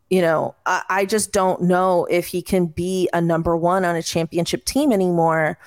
[0.09, 3.95] You know, I, I just don't know if he can be a number one on
[3.95, 5.59] a championship team anymore.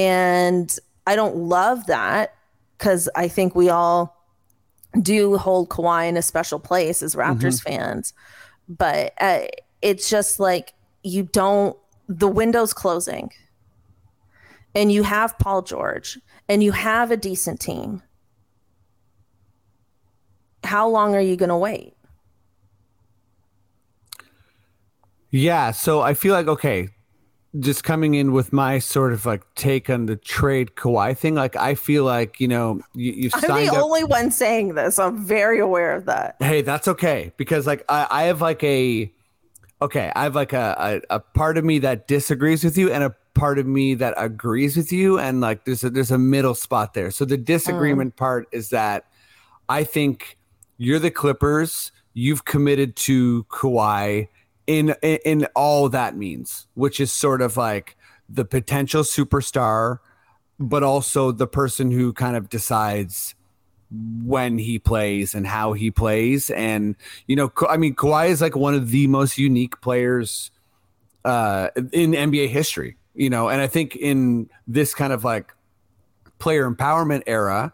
[0.00, 0.74] And
[1.06, 2.34] I don't love that
[2.78, 4.16] because I think we all
[5.02, 8.14] do hold Kawhi in a special place as Raptors fans.
[8.66, 9.42] But uh,
[9.82, 11.76] it's just like you don't,
[12.08, 13.30] the window's closing.
[14.74, 18.02] And you have Paul George and you have a decent team.
[20.64, 21.94] How long are you going to wait?
[25.30, 26.88] Yeah, so I feel like okay,
[27.58, 31.34] just coming in with my sort of like take on the trade Kawhi thing.
[31.34, 33.82] Like I feel like you know you, you've I'm the up.
[33.82, 34.98] only one saying this.
[34.98, 36.36] I'm very aware of that.
[36.38, 39.12] hey, that's okay because like I, I have like a
[39.82, 43.02] okay, I have like a, a a part of me that disagrees with you and
[43.02, 46.54] a part of me that agrees with you, and like there's a there's a middle
[46.54, 47.10] spot there.
[47.10, 47.44] So the mm.
[47.44, 49.06] disagreement part is that
[49.68, 50.38] I think
[50.76, 51.90] you're the Clippers.
[52.12, 54.28] You've committed to Kawhi
[54.70, 57.96] in, in all that means, which is sort of like
[58.28, 59.98] the potential superstar,
[60.60, 63.34] but also the person who kind of decides
[64.22, 66.50] when he plays and how he plays.
[66.50, 66.94] And
[67.26, 70.52] you know, I mean, Kawhi is like one of the most unique players
[71.24, 72.96] uh, in NBA history.
[73.16, 75.52] You know, and I think in this kind of like
[76.38, 77.72] player empowerment era,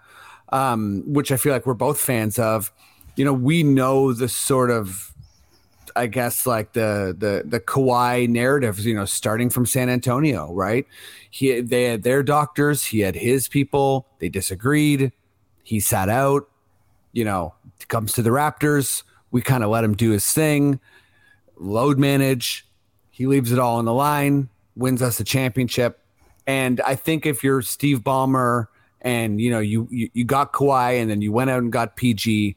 [0.49, 2.73] um, which I feel like we're both fans of,
[3.17, 5.13] you know, we know the sort of
[5.97, 10.87] I guess like the the the Kawhi narrative, you know, starting from San Antonio, right?
[11.31, 15.13] He they had their doctors, he had his people, they disagreed,
[15.65, 16.49] he sat out,
[17.13, 17.55] you know,
[17.89, 20.79] comes to the Raptors, we kind of let him do his thing,
[21.57, 22.67] load manage,
[23.11, 26.01] he leaves it all on the line, wins us a championship.
[26.47, 28.67] And I think if you're Steve Ballmer
[29.01, 31.97] and you know you you, you got Kawhi and then you went out and got
[31.97, 32.57] PG,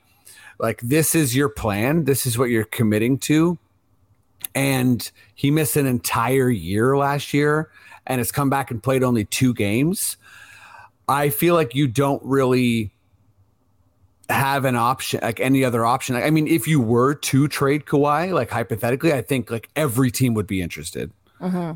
[0.59, 3.57] like this is your plan, this is what you're committing to.
[4.53, 7.71] And he missed an entire year last year
[8.05, 10.17] and has come back and played only two games.
[11.07, 12.91] I feel like you don't really
[14.29, 16.15] have an option like any other option.
[16.15, 20.33] I mean, if you were to trade Kawhi, like hypothetically, I think like every team
[20.35, 21.11] would be interested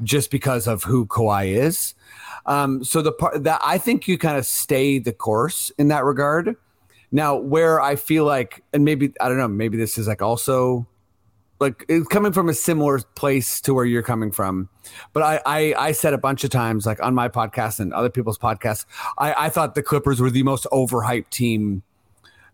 [0.03, 1.93] just because of who Kawhi is.
[2.45, 6.03] Um, so the part that I think you kind of stay the course in that
[6.03, 6.55] regard.
[7.13, 10.87] Now, where I feel like, and maybe I don't know, maybe this is like also
[11.59, 14.67] like it's coming from a similar place to where you're coming from.
[15.13, 18.09] But I, I, I said a bunch of times, like on my podcast and other
[18.09, 18.85] people's podcasts,
[19.19, 21.83] I, I thought the Clippers were the most overhyped team,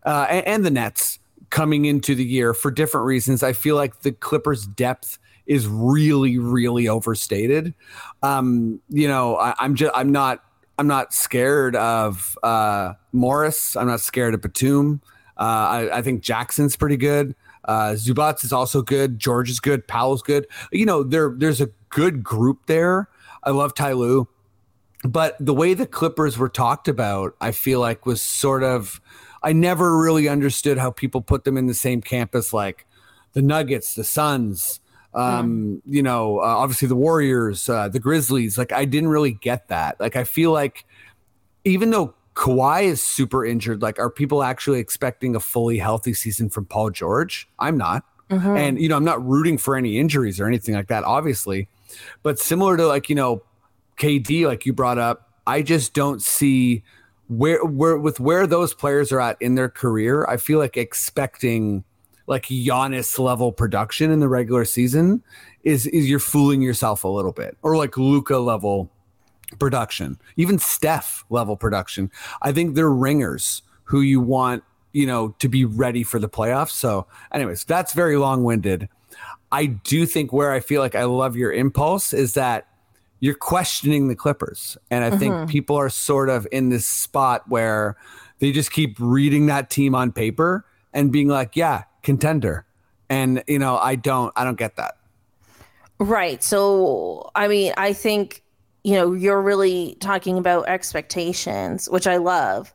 [0.06, 1.20] uh, and, and the Nets
[1.50, 3.42] coming into the year for different reasons.
[3.42, 5.18] I feel like the Clippers' depth
[5.48, 7.74] is really, really overstated.
[8.22, 10.44] Um, you know, I, I'm just, I'm not,
[10.80, 13.76] I'm not scared of uh, Morris.
[13.76, 15.02] I'm not scared of Batum.
[15.38, 17.36] Uh, I, I think Jackson's pretty good.
[17.66, 19.20] Uh, Zubac is also good.
[19.20, 19.86] George is good.
[19.90, 20.48] Powell's good.
[20.72, 23.10] You know, there there's a good group there.
[23.44, 24.30] I love Ty Lue.
[25.04, 29.02] But the way the Clippers were talked about, I feel like was sort of
[29.44, 32.88] I never really understood how people put them in the same campus like
[33.34, 34.80] the Nuggets, the Suns,
[35.14, 38.58] um, you know, uh, obviously the Warriors, uh, the Grizzlies.
[38.58, 40.00] Like I didn't really get that.
[40.00, 40.86] Like I feel like
[41.64, 43.82] even though Kawhi is super injured.
[43.82, 47.50] Like, are people actually expecting a fully healthy season from Paul George?
[47.60, 48.06] I'm not.
[48.30, 48.56] Mm-hmm.
[48.56, 51.68] And, you know, I'm not rooting for any injuries or anything like that, obviously.
[52.24, 53.44] But similar to like, you know,
[53.98, 56.82] KD, like you brought up, I just don't see
[57.28, 60.26] where where with where those players are at in their career.
[60.28, 61.84] I feel like expecting
[62.30, 65.24] like Giannis level production in the regular season
[65.64, 68.90] is is you're fooling yourself a little bit, or like Luka level
[69.58, 72.12] production, even Steph level production.
[72.44, 74.64] I think they're ringers who you want,
[74.94, 76.70] you know, to be ready for the playoffs.
[76.70, 78.88] So, anyways, that's very long winded.
[79.52, 82.68] I do think where I feel like I love your impulse is that
[83.20, 84.78] you're questioning the Clippers.
[84.92, 85.20] And I mm-hmm.
[85.20, 87.98] think people are sort of in this spot where
[88.38, 90.64] they just keep reading that team on paper
[90.94, 92.66] and being like, yeah, contender.
[93.10, 94.98] And, you know, I don't, I don't get that.
[96.00, 96.44] Right.
[96.44, 98.44] So, I mean, I think
[98.84, 102.74] you know, you're really talking about expectations, which I love.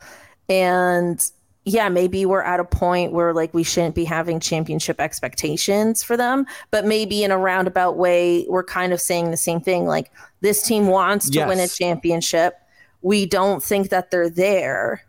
[0.49, 1.31] And
[1.65, 6.17] yeah, maybe we're at a point where like we shouldn't be having championship expectations for
[6.17, 9.87] them, but maybe in a roundabout way, we're kind of saying the same thing.
[9.87, 11.49] Like this team wants to yes.
[11.49, 12.61] win a championship.
[13.01, 15.03] We don't think that they're there,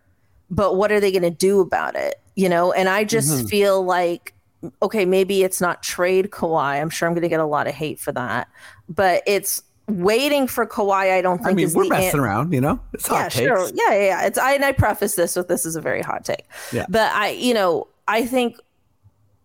[0.49, 2.21] but what are they going to do about it?
[2.35, 3.47] You know, and I just mm-hmm.
[3.47, 4.33] feel like,
[4.81, 6.81] okay, maybe it's not trade Kawhi.
[6.81, 8.49] I'm sure I'm going to get a lot of hate for that,
[8.89, 11.51] but it's waiting for Kawhi, I don't think.
[11.51, 12.79] I mean, we're messing an- around, you know.
[12.93, 14.25] It's yeah, sure, yeah, yeah, yeah.
[14.25, 16.45] It's I and I preface this with this is a very hot take.
[16.71, 16.85] Yeah.
[16.89, 18.57] But I, you know, I think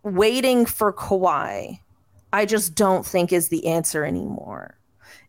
[0.02, 1.78] waiting for Kawhi,
[2.32, 4.78] I just don't think is the answer anymore,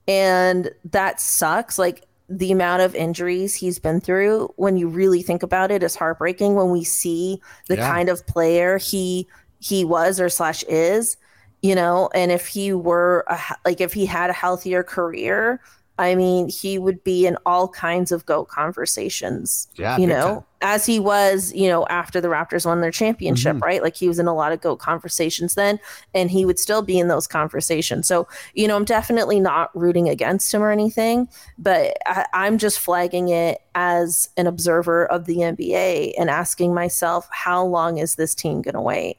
[0.07, 1.77] and that sucks.
[1.77, 2.05] Like
[2.37, 6.55] the amount of injuries he's been through, when you really think about it, is heartbreaking.
[6.55, 7.87] When we see the yeah.
[7.87, 9.27] kind of player he
[9.59, 11.17] he was or slash is
[11.61, 15.61] you know and if he were a, like if he had a healthier career
[16.01, 20.43] i mean he would be in all kinds of goat conversations yeah you know time.
[20.61, 23.63] as he was you know after the raptors won their championship mm-hmm.
[23.63, 25.79] right like he was in a lot of goat conversations then
[26.13, 30.09] and he would still be in those conversations so you know i'm definitely not rooting
[30.09, 35.37] against him or anything but I, i'm just flagging it as an observer of the
[35.37, 39.17] nba and asking myself how long is this team going to wait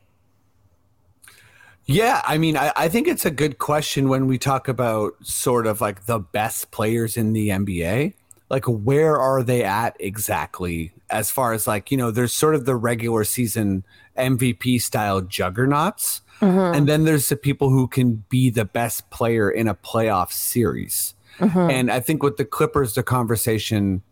[1.93, 5.67] yeah, I mean, I, I, think it's a good question when we talk about sort
[5.67, 8.15] of like the best players in the NBA.
[8.49, 12.65] Like, where are they at exactly as far as like, you know, there's sort of
[12.65, 13.85] the regular season
[14.17, 16.23] MVP style juggernauts.
[16.41, 16.77] Mm-hmm.
[16.77, 21.15] And then there's the people who can be the best player in a playoff series.
[21.39, 21.71] Mm-hmm.
[21.71, 24.03] And I think with the Clippers, the conversation,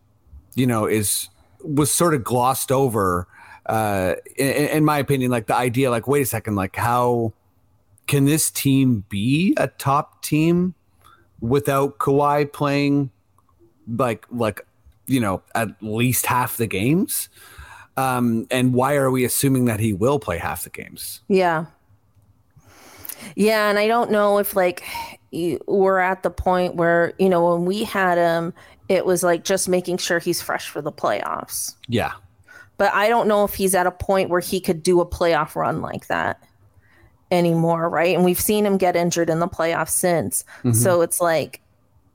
[0.55, 1.29] you know, is
[1.63, 3.27] was sort of glossed over.
[3.67, 7.31] Uh, in, in my opinion, like the idea, like, wait a second, like how
[8.11, 10.75] can this team be a top team
[11.39, 13.09] without Kawhi playing
[13.87, 14.65] like like
[15.07, 17.29] you know at least half the games?
[17.95, 21.21] Um, and why are we assuming that he will play half the games?
[21.29, 21.67] Yeah.
[23.37, 24.83] Yeah, and I don't know if like
[25.65, 28.53] we're at the point where you know when we had him,
[28.89, 31.75] it was like just making sure he's fresh for the playoffs.
[31.87, 32.11] Yeah,
[32.77, 35.55] but I don't know if he's at a point where he could do a playoff
[35.55, 36.43] run like that
[37.31, 38.15] anymore, right?
[38.15, 40.43] And we've seen him get injured in the playoffs since.
[40.59, 40.73] Mm-hmm.
[40.73, 41.61] So it's like,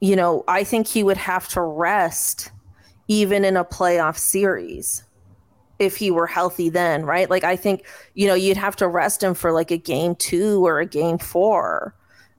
[0.00, 2.52] you know, I think he would have to rest
[3.08, 5.02] even in a playoff series
[5.78, 7.28] if he were healthy then, right?
[7.28, 10.64] Like I think, you know, you'd have to rest him for like a game 2
[10.64, 11.94] or a game 4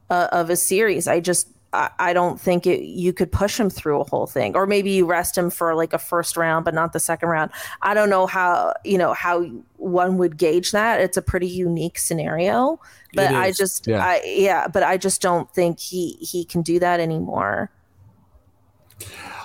[0.09, 1.07] uh, of a series.
[1.07, 4.65] I just I, don't think it, you could push him through a whole thing, or
[4.65, 7.51] maybe you rest him for like a first round, but not the second round.
[7.81, 9.43] I don't know how you know how
[9.75, 11.01] one would gauge that.
[11.01, 12.79] It's a pretty unique scenario,
[13.13, 14.03] but I just, yeah.
[14.03, 17.69] I yeah, but I just don't think he he can do that anymore.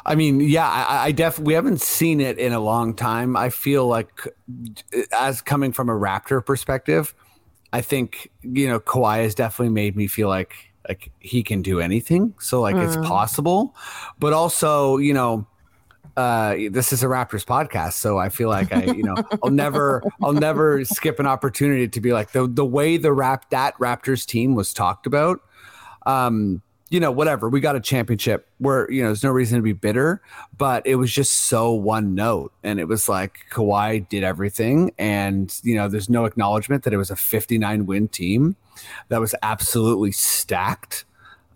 [0.05, 3.37] I mean, yeah, I, I definitely we haven't seen it in a long time.
[3.37, 4.27] I feel like,
[5.13, 7.15] as coming from a Raptor perspective,
[7.73, 11.81] I think you know Kawhi has definitely made me feel like like he can do
[11.81, 12.35] anything.
[12.41, 12.87] So like mm.
[12.87, 13.75] it's possible,
[14.19, 15.47] but also you know
[16.17, 20.03] uh this is a raptors podcast so i feel like i you know i'll never
[20.23, 24.27] i'll never skip an opportunity to be like the the way the rap that raptors
[24.27, 25.41] team was talked about
[26.05, 26.61] um
[26.93, 29.73] you know whatever we got a championship where you know there's no reason to be
[29.73, 30.21] bitter
[30.57, 35.59] but it was just so one note and it was like Kawhi did everything and
[35.63, 38.57] you know there's no acknowledgement that it was a 59 win team
[39.09, 41.07] that was absolutely stacked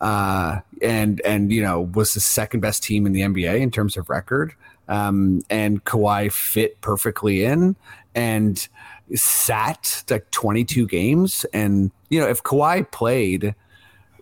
[0.01, 3.97] uh, and and you know was the second best team in the NBA in terms
[3.97, 4.55] of record.
[4.89, 7.75] Um, and Kawhi fit perfectly in
[8.15, 8.69] and
[9.15, 11.45] sat like 22 games.
[11.53, 13.55] And you know if Kawhi played,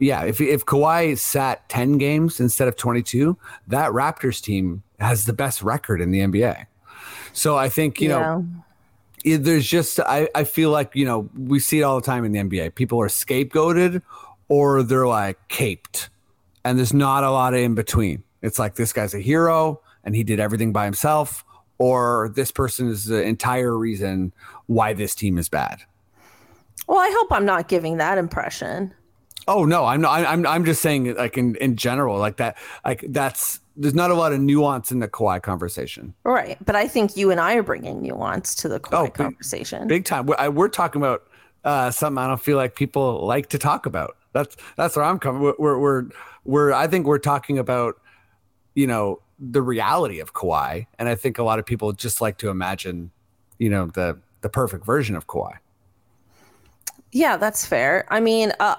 [0.05, 3.37] yeah, if if Kawhi sat 10 games instead of 22,
[3.69, 6.67] that Raptors team has the best record in the NBA.
[7.33, 8.19] So I think you yeah.
[8.19, 8.47] know
[9.39, 12.33] there's just I, I feel like you know we see it all the time in
[12.33, 12.75] the NBA.
[12.75, 14.03] People are scapegoated
[14.49, 16.11] or they're like caped.
[16.65, 18.23] And there's not a lot of in between.
[18.43, 21.45] It's like this guy's a hero and he did everything by himself,
[21.79, 24.33] or this person is the entire reason
[24.67, 25.81] why this team is bad.
[26.87, 28.93] Well, I hope I'm not giving that impression.
[29.47, 30.25] Oh no, I'm not.
[30.27, 32.57] I'm I'm just saying like in in general, like that.
[32.85, 36.15] Like that's there's not a lot of nuance in the Kawhi conversation.
[36.25, 39.15] Right, but I think you and I are bringing nuance to the Kawhi oh, big,
[39.15, 39.89] conversation.
[39.89, 40.27] Big time.
[40.27, 41.27] We're, we're talking about
[41.65, 44.17] uh, something I don't feel like people like to talk about.
[44.33, 45.43] That's that's where I'm coming.
[45.43, 46.05] We're, we're we're
[46.45, 48.01] we're I think we're talking about
[48.75, 52.39] you know the reality of Kawhi, and I think a lot of people just like
[52.39, 53.11] to imagine
[53.59, 55.59] you know the the perfect version of Kawhi.
[57.15, 58.07] Yeah, that's fair.
[58.11, 58.75] I mean, uh,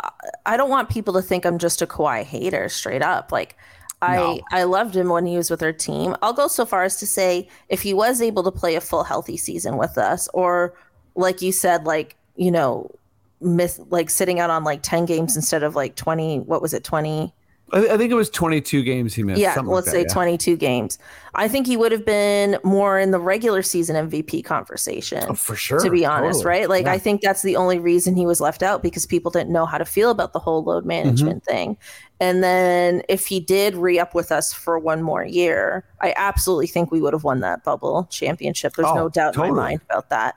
[0.46, 3.32] I don't want people to think I'm just a Kawhi hater straight up.
[3.32, 3.58] Like,
[4.02, 4.42] I no.
[4.52, 6.18] I loved him when he was with our team.
[6.22, 9.06] I'll go so far as to say if he was able to play a full
[9.06, 10.76] healthy season with us, or
[11.16, 12.92] like you said, like you know,
[13.40, 16.84] miss like sitting out on like 10 games instead of like 20 what was it
[16.84, 17.34] 20
[17.72, 19.42] I, think it was 22 games he missed.
[19.42, 20.14] Yeah, let's like that, say yeah.
[20.14, 21.00] 22 games.
[21.34, 25.26] I think he would have been more in the regular season MVP conversation.
[25.28, 25.80] Oh, for sure.
[25.80, 26.60] To be honest, totally.
[26.60, 26.70] right?
[26.70, 26.94] Like, yeah.
[26.94, 29.80] I think that's the only reason he was left out because people didn't know how
[29.80, 31.52] to feel about the whole load management mm-hmm.
[31.52, 31.78] thing.
[32.20, 36.68] And then if he did re up with us for one more year, I absolutely
[36.68, 38.74] think we would have won that bubble championship.
[38.76, 39.50] There's oh, no doubt totally.
[39.50, 40.36] in my mind about that.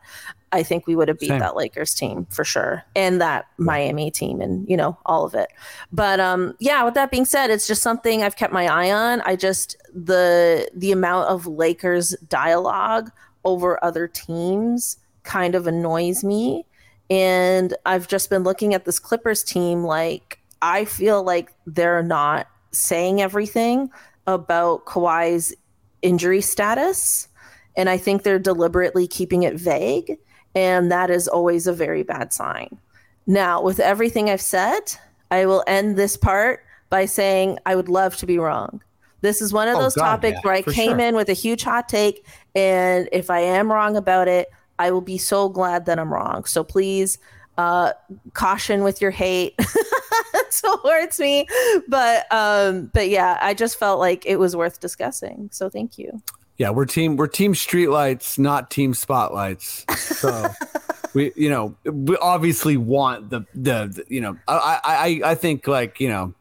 [0.52, 1.40] I think we would have beat Same.
[1.40, 5.48] that Lakers team for sure and that Miami team and you know all of it.
[5.92, 9.20] But um yeah, with that being said, it's just something I've kept my eye on.
[9.22, 13.10] I just the the amount of Lakers dialogue
[13.44, 16.64] over other teams kind of annoys me
[17.10, 22.48] and I've just been looking at this Clippers team like I feel like they're not
[22.72, 23.90] saying everything
[24.26, 25.54] about Kawhi's
[26.02, 27.28] injury status
[27.76, 30.18] and I think they're deliberately keeping it vague
[30.54, 32.78] and that is always a very bad sign.
[33.26, 34.94] Now, with everything I've said,
[35.30, 38.82] I will end this part by saying I would love to be wrong.
[39.20, 41.00] This is one of oh, those God, topics yeah, where I came sure.
[41.00, 42.24] in with a huge hot take.
[42.54, 46.44] And if I am wrong about it, I will be so glad that I'm wrong.
[46.44, 47.18] So please,
[47.58, 47.92] uh,
[48.32, 49.58] caution with your hate
[50.62, 51.46] towards me.
[51.88, 55.48] But um, but yeah, I just felt like it was worth discussing.
[55.52, 56.22] So thank you.
[56.58, 59.84] Yeah, we're team we're team streetlights, not team spotlights.
[59.96, 60.48] So
[61.14, 65.68] we you know we obviously want the the, the you know I, I I think
[65.68, 66.34] like you know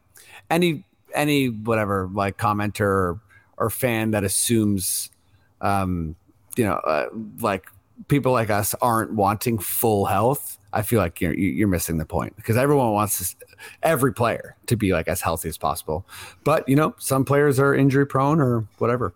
[0.50, 3.20] any any whatever like commenter or,
[3.56, 5.10] or fan that assumes
[5.60, 6.16] um
[6.56, 7.08] you know uh,
[7.40, 7.66] like
[8.08, 12.34] people like us aren't wanting full health i feel like you're you're missing the point.
[12.36, 13.36] Because everyone wants this,
[13.82, 16.04] every player to be like as healthy as possible.
[16.44, 19.14] But you know some players are injury prone or whatever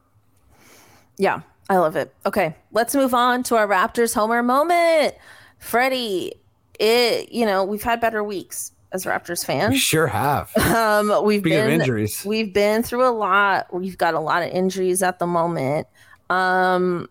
[1.19, 2.15] yeah, I love it.
[2.27, 5.15] Okay, let's move on to our Raptors Homer moment.
[5.59, 6.35] Freddie,
[6.79, 9.73] it you know we've had better weeks as Raptors fans.
[9.73, 10.53] We sure have.
[10.73, 12.25] Um, we've Speaking been injuries.
[12.25, 13.73] We've been through a lot.
[13.73, 15.87] We've got a lot of injuries at the moment.
[16.31, 17.09] Um,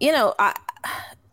[0.00, 0.54] you know, I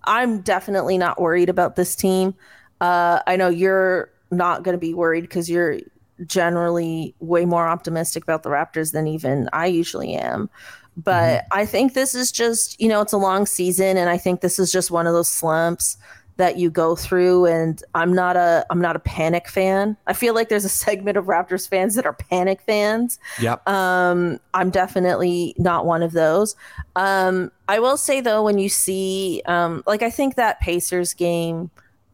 [0.05, 2.33] I'm definitely not worried about this team.
[2.79, 5.79] Uh, I know you're not going to be worried because you're
[6.25, 10.49] generally way more optimistic about the Raptors than even I usually am.
[10.97, 11.59] But mm-hmm.
[11.59, 14.59] I think this is just, you know, it's a long season and I think this
[14.59, 15.97] is just one of those slumps
[16.37, 19.95] that you go through and I'm not a I'm not a panic fan.
[20.07, 23.19] I feel like there's a segment of Raptors fans that are panic fans.
[23.39, 23.67] Yep.
[23.67, 26.55] Um I'm definitely not one of those.
[26.95, 31.69] Um I will say though when you see um like I think that Pacers game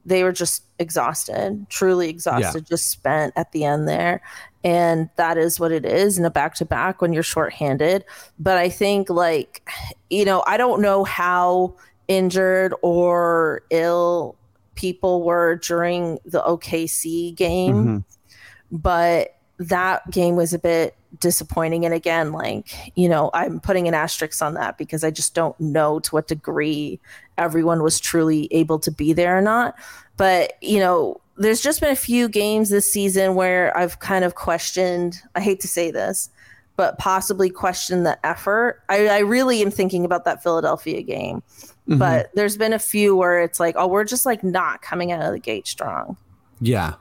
[0.06, 2.70] they were just exhausted, truly exhausted, yeah.
[2.70, 4.22] just spent at the end there
[4.68, 8.04] and that is what it is in a back to back when you're shorthanded.
[8.38, 9.66] But I think, like,
[10.10, 11.74] you know, I don't know how
[12.10, 14.36] injured or ill
[14.76, 18.78] people were during the OKC game, mm-hmm.
[18.78, 21.86] but that game was a bit disappointing.
[21.86, 25.58] And again, like, you know, I'm putting an asterisk on that because I just don't
[25.62, 27.00] know to what degree
[27.38, 29.76] everyone was truly able to be there or not.
[30.18, 34.36] But, you know, there's just been a few games this season where I've kind of
[34.36, 36.30] questioned, I hate to say this,
[36.76, 38.82] but possibly questioned the effort.
[38.90, 41.44] I, I really am thinking about that Philadelphia game.
[41.88, 42.00] Mm-hmm.
[42.00, 45.22] But there's been a few where it's like, oh, we're just like not coming out
[45.22, 46.18] of the gate strong.
[46.60, 46.96] Yeah.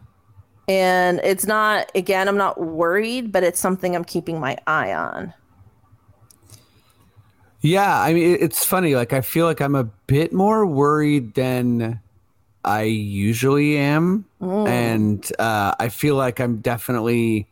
[0.69, 5.33] And it's not, again, I'm not worried, but it's something I'm keeping my eye on.
[7.63, 8.01] Yeah.
[8.01, 8.95] I mean, it's funny.
[8.95, 12.01] Like, I feel like I'm a bit more worried than
[12.67, 14.27] I usually am.
[14.43, 14.69] Mm.
[14.69, 17.47] And uh, I feel like I'm definitely,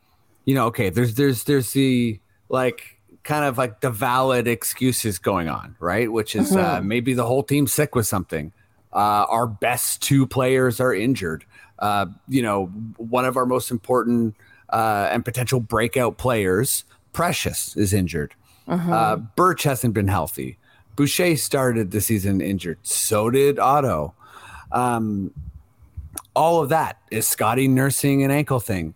[0.44, 5.48] you know, okay, there's, there's, there's the, like, kind of like the valid excuses going
[5.48, 6.12] on, right?
[6.12, 6.76] Which is uh, mm-hmm.
[6.76, 8.52] uh, maybe the whole team's sick with something.
[8.92, 11.44] Uh, our best two players are injured.
[11.78, 14.36] Uh, you know, one of our most important
[14.68, 18.34] uh, and potential breakout players, Precious, is injured.
[18.68, 19.24] Mm-hmm.
[19.36, 20.58] Birch hasn't been healthy.
[20.96, 22.78] Boucher started the season injured.
[22.82, 24.14] So did Otto.
[24.74, 25.32] Um,
[26.34, 28.94] all of that is Scottie nursing an ankle thing.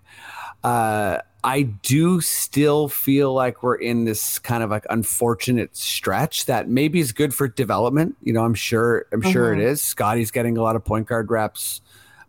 [0.62, 6.68] Uh, I do still feel like we're in this kind of like unfortunate stretch that
[6.68, 8.16] maybe is good for development.
[8.22, 9.30] You know, I'm sure I'm mm-hmm.
[9.30, 9.74] sure it mm-hmm.
[9.76, 11.80] Scottie's getting a lot of point guard reps.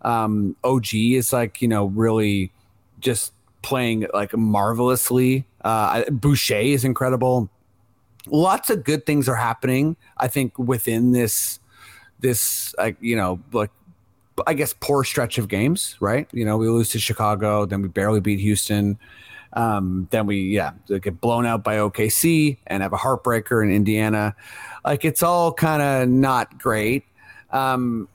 [0.03, 2.51] Um, OG is like, you know, really
[2.99, 3.33] just
[3.63, 5.45] playing like marvelously.
[5.61, 7.49] Uh, Boucher is incredible.
[8.27, 11.59] Lots of good things are happening, I think, within this
[12.19, 13.71] this like, you know, like
[14.47, 16.27] I guess, poor stretch of games, right?
[16.31, 18.97] You know, we lose to Chicago, then we barely beat Houston.
[19.53, 24.35] Um, then we, yeah, get blown out by OKC and have a heartbreaker in Indiana.
[24.85, 27.03] Like it's all kind of not great.
[27.51, 28.07] Um,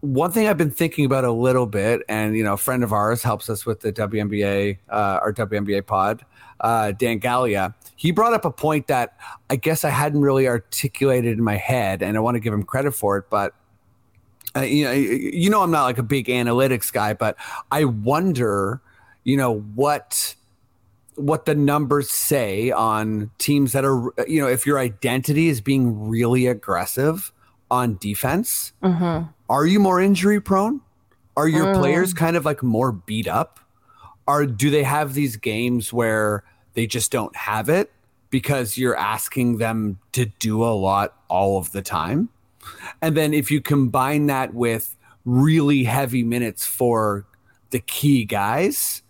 [0.00, 2.92] one thing I've been thinking about a little bit, and you know, a friend of
[2.92, 6.24] ours helps us with the WNBA, uh, our WNBA pod,
[6.60, 7.74] uh, Dan Gallia.
[7.98, 9.18] He brought up a point that
[9.50, 12.62] I guess I hadn't really articulated in my head, and I want to give him
[12.62, 13.24] credit for it.
[13.28, 13.54] But
[14.56, 17.36] uh, you know, you know, I'm not like a big analytics guy, but
[17.72, 18.80] I wonder,
[19.24, 20.36] you know, what
[21.16, 26.08] what the numbers say on teams that are, you know, if your identity is being
[26.08, 27.32] really aggressive
[27.68, 29.28] on defense, mm-hmm.
[29.50, 30.80] are you more injury prone?
[31.36, 31.78] Are your mm.
[31.78, 33.58] players kind of like more beat up?
[34.28, 36.44] Or do they have these games where
[36.78, 37.90] they just don't have it
[38.30, 42.28] because you're asking them to do a lot all of the time?
[43.02, 47.26] And then if you combine that with really heavy minutes for
[47.70, 49.02] the key guys,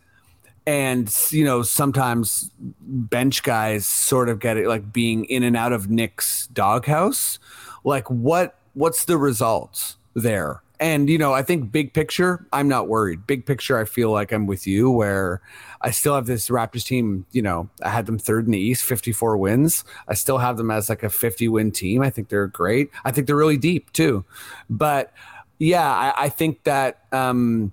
[0.66, 2.50] and you know sometimes
[2.80, 7.38] bench guys sort of get it like being in and out of Nick's doghouse.
[7.84, 10.62] Like what what's the results there?
[10.80, 13.26] And you know, I think big picture, I'm not worried.
[13.26, 15.40] Big picture, I feel like I'm with you where
[15.80, 18.84] I still have this Raptors team, you know, I had them third in the East,
[18.84, 19.84] 54 wins.
[20.06, 22.02] I still have them as like a 50 win team.
[22.02, 22.90] I think they're great.
[23.04, 24.24] I think they're really deep too.
[24.70, 25.12] But
[25.58, 27.72] yeah, I, I think that um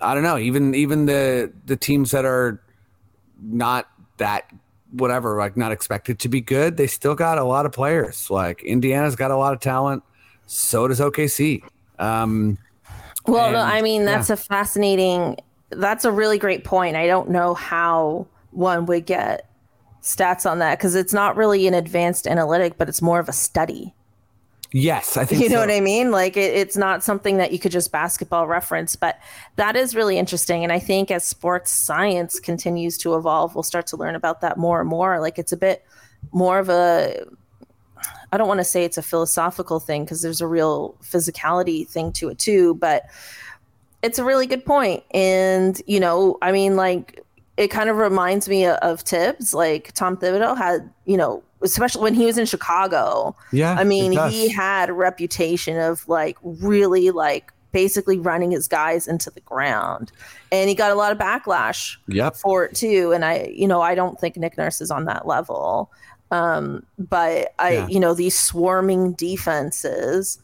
[0.00, 2.62] I don't know, even even the the teams that are
[3.42, 4.50] not that
[4.92, 8.30] whatever, like not expected to be good, they still got a lot of players.
[8.30, 10.02] Like Indiana's got a lot of talent
[10.50, 11.62] so does OKC.
[12.00, 12.58] Um,
[13.26, 14.34] well, and, no, I mean that's yeah.
[14.34, 15.36] a fascinating.
[15.70, 16.96] That's a really great point.
[16.96, 19.48] I don't know how one would get
[20.02, 23.32] stats on that because it's not really an advanced analytic, but it's more of a
[23.32, 23.94] study.
[24.72, 25.60] Yes, I think you know so.
[25.60, 26.10] what I mean.
[26.10, 29.20] Like it, it's not something that you could just basketball reference, but
[29.54, 30.64] that is really interesting.
[30.64, 34.56] And I think as sports science continues to evolve, we'll start to learn about that
[34.56, 35.20] more and more.
[35.20, 35.84] Like it's a bit
[36.32, 37.24] more of a
[38.32, 42.12] I don't want to say it's a philosophical thing because there's a real physicality thing
[42.12, 43.04] to it too, but
[44.02, 45.02] it's a really good point.
[45.12, 47.20] And, you know, I mean, like,
[47.56, 49.52] it kind of reminds me of, of Thibs.
[49.52, 53.36] Like, Tom Thibodeau had, you know, especially when he was in Chicago.
[53.52, 53.74] Yeah.
[53.74, 59.30] I mean, he had a reputation of like really like basically running his guys into
[59.30, 60.10] the ground.
[60.50, 62.36] And he got a lot of backlash yep.
[62.36, 63.12] for it too.
[63.12, 65.90] And I, you know, I don't think Nick Nurse is on that level.
[66.30, 67.88] Um, but I, yeah.
[67.88, 70.38] you know, these swarming defenses,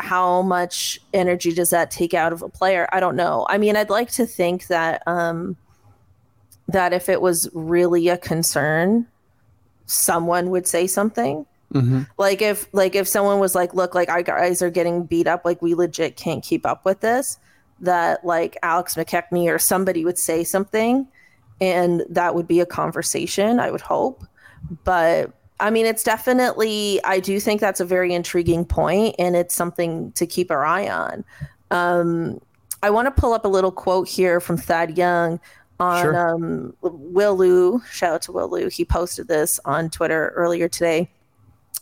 [0.00, 2.88] how much energy does that take out of a player?
[2.92, 3.46] I don't know.
[3.48, 5.56] I mean, I'd like to think that um,
[6.68, 9.06] that if it was really a concern,
[9.86, 11.46] someone would say something.
[11.72, 12.02] Mm-hmm.
[12.16, 15.44] Like if like if someone was like, look, like our guys are getting beat up,
[15.44, 17.38] like we legit can't keep up with this.
[17.80, 21.06] That like Alex McKechnie or somebody would say something,
[21.60, 23.60] and that would be a conversation.
[23.60, 24.24] I would hope
[24.84, 29.54] but I mean, it's definitely, I do think that's a very intriguing point, and it's
[29.54, 31.24] something to keep our eye on.
[31.70, 32.40] Um,
[32.82, 35.40] I want to pull up a little quote here from Thad Young
[35.80, 36.34] on sure.
[36.34, 37.82] um, Will Lou.
[37.90, 38.68] Shout out to Will Lou.
[38.68, 41.10] He posted this on Twitter earlier today.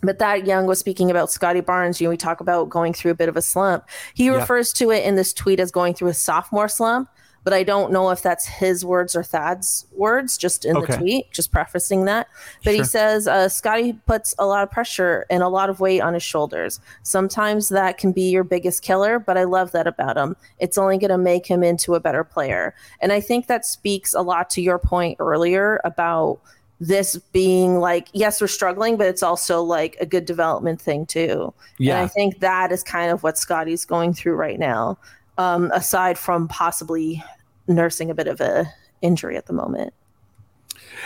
[0.03, 2.01] But Thad Young was speaking about Scottie Barnes.
[2.01, 3.85] You know, we talk about going through a bit of a slump.
[4.15, 7.09] He refers to it in this tweet as going through a sophomore slump
[7.47, 10.95] but I don't know if that's his words or Thad's words, just in okay.
[10.95, 12.27] the tweet, just prefacing that.
[12.65, 12.83] But sure.
[12.83, 16.15] he says uh, Scottie puts a lot of pressure and a lot of weight on
[16.15, 16.81] his shoulders.
[17.05, 20.35] Sometimes that can be your biggest killer, but I love that about him.
[20.59, 22.75] It's only going to make him into a better player.
[23.01, 26.41] And I think that speaks a lot to your point earlier about
[26.81, 31.51] this being like yes we're struggling but it's also like a good development thing too
[31.79, 34.99] yeah and i think that is kind of what scottie's going through right now
[35.39, 37.25] um, aside from possibly
[37.67, 39.93] nursing a bit of a injury at the moment.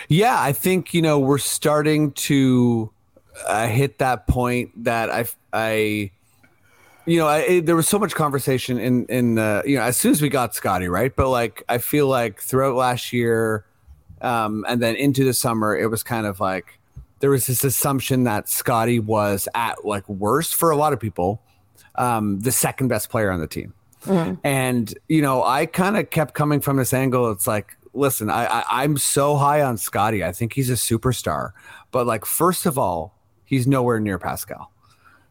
[0.09, 2.91] Yeah, I think you know we're starting to
[3.47, 6.11] uh, hit that point that I I
[7.07, 10.13] you know I, there was so much conversation in in uh, you know as soon
[10.13, 13.65] as we got Scottie right, but like I feel like throughout last year
[14.21, 16.79] um, and then into the summer it was kind of like
[17.21, 21.43] there was this assumption that Scottie was at like worst for a lot of people
[21.97, 23.75] um, the second best player on the team.
[24.05, 24.35] Mm-hmm.
[24.45, 27.31] And you know, I kind of kept coming from this angle.
[27.31, 30.25] It's like, listen, I, I am so high on Scottie.
[30.25, 31.53] I think he's a superstar.
[31.91, 34.73] But like, first of all, he's nowhere near Pascal.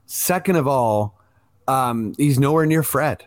[0.05, 1.20] Second of all,
[1.67, 3.26] um, he's nowhere near Fred.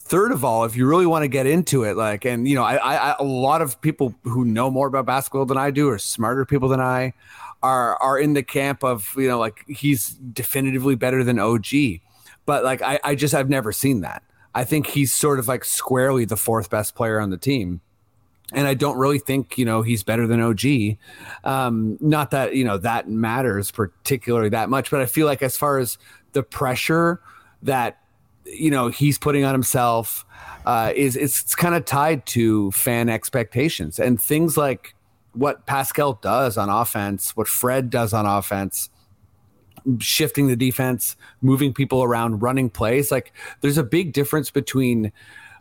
[0.00, 2.62] Third of all, if you really want to get into it, like, and you know,
[2.62, 5.98] I, I, a lot of people who know more about basketball than I do, or
[5.98, 7.12] smarter people than I,
[7.62, 11.66] are are in the camp of you know, like he's definitively better than OG.
[12.44, 14.22] But like, I, I just I've never seen that.
[14.56, 17.82] I think he's sort of like squarely the fourth best player on the team.
[18.54, 20.96] And I don't really think, you know, he's better than OG.
[21.44, 25.58] Um, not that, you know, that matters particularly that much, but I feel like as
[25.58, 25.98] far as
[26.32, 27.20] the pressure
[27.64, 27.98] that,
[28.46, 30.24] you know, he's putting on himself,
[30.64, 34.94] uh, is it's, it's kind of tied to fan expectations and things like
[35.34, 38.88] what Pascal does on offense, what Fred does on offense
[39.98, 43.10] shifting the defense, moving people around, running plays.
[43.10, 45.12] Like there's a big difference between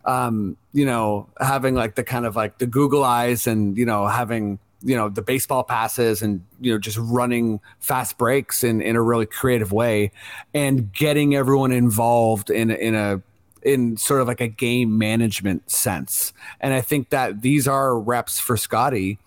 [0.06, 4.08] um, you know, having like the kind of like the Google eyes and, you know,
[4.08, 8.96] having, you know, the baseball passes and, you know, just running fast breaks in, in
[8.96, 10.12] a really creative way
[10.54, 13.22] and getting everyone involved in, in a,
[13.64, 16.34] in sort of like a game management sense.
[16.62, 19.18] And I think that these are reps for Scottie,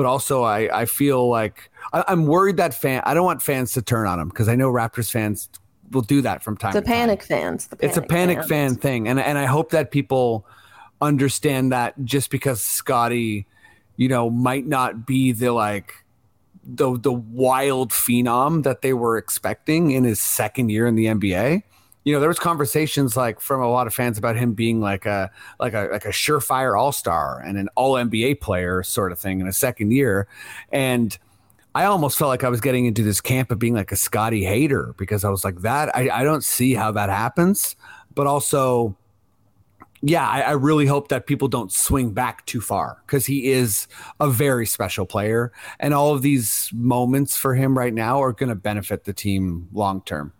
[0.00, 3.02] but also I, I feel like I, am worried that fan.
[3.04, 5.50] I don't want fans to turn on him because I know Raptors fans
[5.90, 6.72] will do that from time.
[6.72, 7.28] To panic time.
[7.28, 7.66] fans.
[7.66, 8.48] Panic it's a panic fans.
[8.48, 10.46] fan thing, and and I hope that people
[11.02, 13.46] understand that just because Scottie,
[13.98, 15.92] you know, might not be the like
[16.64, 21.62] the the wild phenom that they were expecting in his second year in the NBA.
[22.04, 25.04] You know, there was conversations like from a lot of fans about him being like
[25.04, 29.18] a like a like a surefire all star and an all NBA player sort of
[29.18, 30.26] thing in a second year,
[30.72, 31.18] and
[31.74, 34.44] I almost felt like I was getting into this camp of being like a Scottie
[34.44, 35.94] hater because I was like that.
[35.94, 37.76] I, I don't see how that happens,
[38.14, 38.96] but also,
[40.02, 43.86] yeah, I, I really hope that people don't swing back too far because he is
[44.18, 48.48] a very special player, and all of these moments for him right now are going
[48.48, 50.32] to benefit the team long term.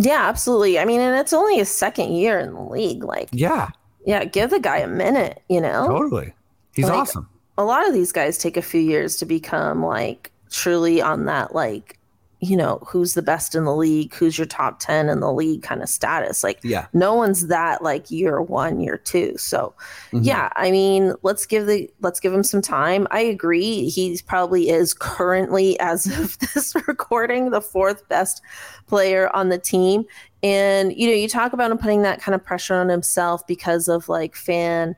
[0.00, 0.78] Yeah, absolutely.
[0.78, 3.04] I mean, and it's only his second year in the league.
[3.04, 3.68] Like, yeah,
[4.06, 5.42] yeah, give the guy a minute.
[5.48, 6.32] You know, totally.
[6.74, 7.28] He's like, awesome
[7.60, 11.54] a lot of these guys take a few years to become like truly on that
[11.54, 11.98] like
[12.40, 15.62] you know who's the best in the league who's your top 10 in the league
[15.62, 16.42] kind of status.
[16.42, 16.86] Like yeah.
[16.92, 19.36] no one's that like year one year two.
[19.36, 19.74] So
[20.12, 20.24] mm-hmm.
[20.24, 23.06] yeah i mean let's give the let's give him some time.
[23.10, 23.88] I agree.
[23.88, 28.42] He's probably is currently as of this recording the fourth best
[28.86, 30.04] player on the team.
[30.42, 33.88] And you know you talk about him putting that kind of pressure on himself because
[33.88, 34.96] of like fan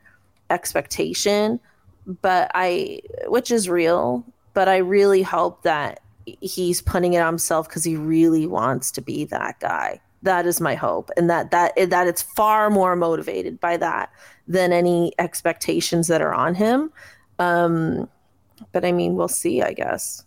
[0.51, 1.61] expectation
[2.21, 4.25] but I, which is real,
[4.55, 9.01] but I really hope that he's putting it on himself because he really wants to
[9.01, 10.01] be that guy.
[10.23, 14.11] That is my hope, and that that that it's far more motivated by that
[14.47, 16.93] than any expectations that are on him.
[17.41, 18.09] Um,
[18.71, 19.63] but I mean, we'll see.
[19.63, 20.25] I guess.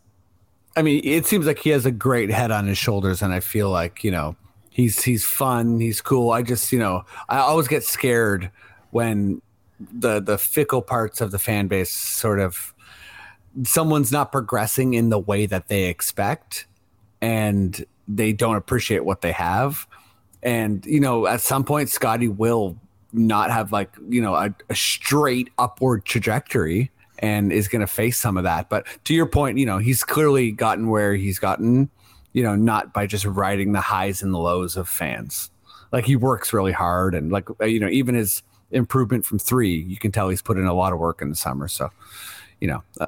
[0.75, 3.39] I mean, it seems like he has a great head on his shoulders, and I
[3.39, 4.35] feel like you know
[4.69, 6.31] he's he's fun, he's cool.
[6.31, 8.51] I just you know I always get scared
[8.91, 9.41] when
[9.79, 12.73] the the fickle parts of the fan base sort of
[13.63, 16.67] someone's not progressing in the way that they expect
[17.21, 19.87] and they don't appreciate what they have
[20.43, 22.77] and you know at some point Scottie will
[23.13, 28.17] not have like you know a, a straight upward trajectory and is going to face
[28.17, 28.69] some of that.
[28.69, 31.89] But to your point, you know, he's clearly gotten where he's gotten,
[32.33, 35.49] you know, not by just riding the highs and the lows of fans.
[35.91, 39.69] Like he works really hard and like uh, you know, even his improvement from 3,
[39.69, 41.67] you can tell he's put in a lot of work in the summer.
[41.67, 41.89] So,
[42.59, 43.07] you know, uh,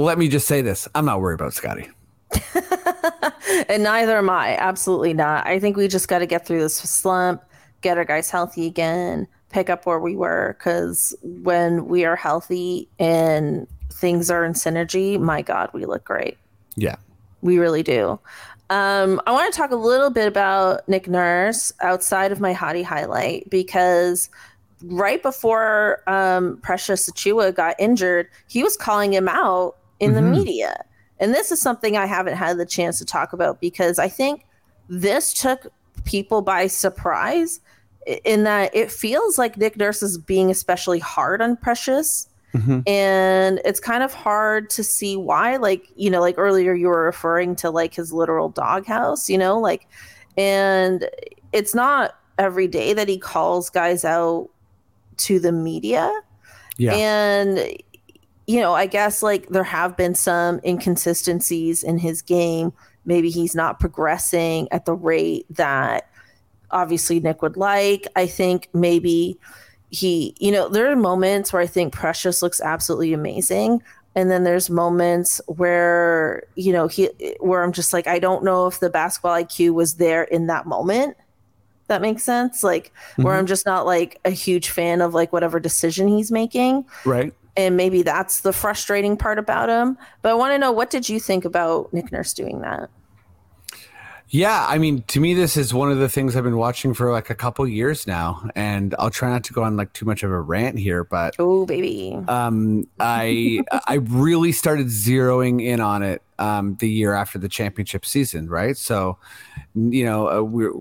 [0.00, 1.88] let me just say this, I'm not worried about Scottie.
[3.68, 4.56] and neither am I.
[4.58, 5.46] Absolutely not.
[5.46, 7.42] I think we just got to get through this slump,
[7.80, 10.56] get our guys healthy again, pick up where we were.
[10.58, 16.38] Because when we are healthy and things are in synergy, my God, we look great.
[16.76, 16.96] Yeah.
[17.42, 18.18] We really do.
[18.70, 22.84] Um, I want to talk a little bit about Nick Nurse outside of my hottie
[22.84, 24.30] highlight because
[24.82, 30.32] right before um, Precious Achiuwa got injured, he was calling him out in mm-hmm.
[30.32, 30.84] the media.
[31.20, 34.44] And this is something I haven't had the chance to talk about because I think
[34.88, 35.72] this took
[36.04, 37.60] people by surprise
[38.24, 42.28] in that it feels like Nick Nurse is being especially hard on Precious.
[42.52, 42.80] Mm-hmm.
[42.86, 45.56] And it's kind of hard to see why.
[45.56, 49.58] Like, you know, like earlier you were referring to like his literal doghouse, you know,
[49.58, 49.88] like,
[50.36, 51.08] and
[51.52, 54.50] it's not every day that he calls guys out
[55.16, 56.12] to the media.
[56.76, 56.94] Yeah.
[56.94, 57.76] And
[58.46, 62.72] you know, I guess like there have been some inconsistencies in his game.
[63.04, 66.08] Maybe he's not progressing at the rate that
[66.70, 68.06] obviously Nick would like.
[68.16, 69.38] I think maybe
[69.90, 73.82] he, you know, there are moments where I think Precious looks absolutely amazing.
[74.16, 77.08] And then there's moments where, you know, he,
[77.40, 80.66] where I'm just like, I don't know if the basketball IQ was there in that
[80.66, 81.16] moment.
[81.88, 82.62] That makes sense.
[82.62, 83.24] Like, mm-hmm.
[83.24, 86.84] where I'm just not like a huge fan of like whatever decision he's making.
[87.04, 89.96] Right and maybe that's the frustrating part about him.
[90.22, 92.90] But I want to know what did you think about Nick Nurse doing that?
[94.28, 97.12] Yeah, I mean, to me, this is one of the things I've been watching for
[97.12, 100.22] like a couple years now, and I'll try not to go on like too much
[100.22, 106.02] of a rant here, but oh, baby, um, I I really started zeroing in on
[106.02, 108.76] it um, the year after the championship season, right?
[108.76, 109.18] So,
[109.74, 110.72] you know, uh, we're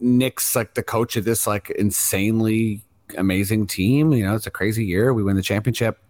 [0.00, 2.82] Nick's like the coach of this like insanely
[3.16, 4.12] amazing team.
[4.12, 5.14] You know, it's a crazy year.
[5.14, 6.00] We win the championship.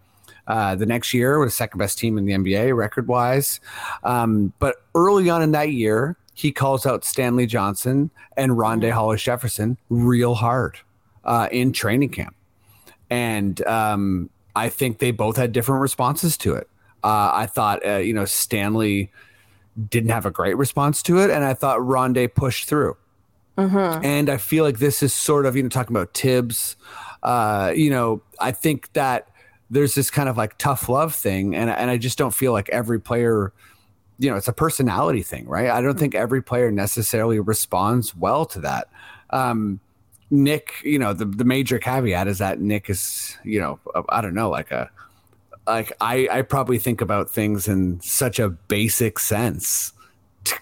[0.47, 3.59] Uh, the next year, we're second best team in the NBA record wise.
[4.03, 8.91] Um, but early on in that year, he calls out Stanley Johnson and Rondae mm-hmm.
[8.91, 10.77] Hollis Jefferson real hard
[11.25, 12.35] uh, in training camp.
[13.09, 16.69] And um, I think they both had different responses to it.
[17.03, 19.11] Uh, I thought, uh, you know, Stanley
[19.89, 22.97] didn't have a great response to it, and I thought Rondae pushed through.
[23.57, 24.05] Mm-hmm.
[24.05, 26.75] And I feel like this is sort of, you know, talking about Thibs.
[27.23, 29.29] Uh, you know, I think that
[29.69, 32.69] there's this kind of like tough love thing, and and I just don't feel like
[32.69, 33.51] every player,
[34.17, 35.69] you know, it's a personality thing, right?
[35.69, 38.89] I don't think every player necessarily responds well to that.
[39.29, 39.79] Um,
[40.29, 44.33] Nick, you know, the the major caveat is that Nick is, you know, I don't
[44.33, 44.89] know, like a
[45.65, 49.93] like I I probably think about things in such a basic sense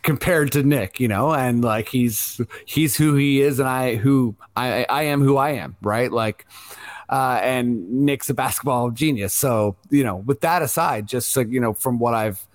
[0.01, 4.36] compared to Nick, you know, and like he's he's who he is, and I who
[4.56, 6.12] I I am who I am, right?
[6.12, 6.45] Like
[7.10, 9.34] uh, and Nick's a basketball genius.
[9.34, 12.47] So, you know, with that aside, just like, you know, from what I've,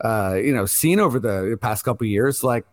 [0.00, 2.64] uh, you know, seen over the past couple years, like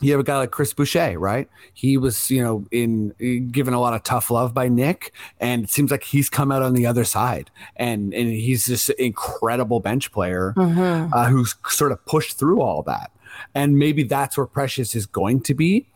[0.00, 1.48] you have a guy like Chris Boucher, right?
[1.72, 3.10] He was, you know, in
[3.52, 6.62] given a lot of tough love by Nick, and it seems like he's come out
[6.62, 11.12] on the other side, and and he's this incredible bench player mm-hmm.
[11.12, 13.12] uh, who's sort of pushed through all that,
[13.54, 15.86] and maybe that's where Precious is going to be,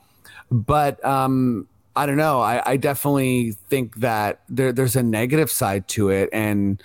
[0.50, 1.66] but um,
[1.98, 2.40] I don't know.
[2.40, 6.80] I, I definitely think that there, there's a negative side to it, and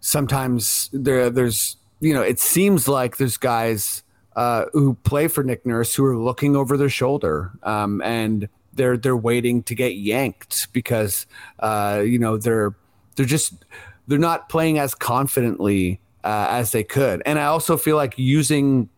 [0.00, 4.02] sometimes there there's you know it seems like there's guys
[4.34, 8.96] uh, who play for Nick Nurse who are looking over their shoulder, um, and they're
[8.96, 11.26] they're waiting to get yanked because
[11.60, 12.74] uh, you know they're
[13.14, 13.64] they're just
[14.08, 18.88] they're not playing as confidently uh, as they could, and I also feel like using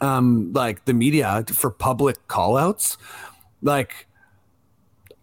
[0.00, 2.96] um, like the media for public callouts,
[3.60, 4.06] like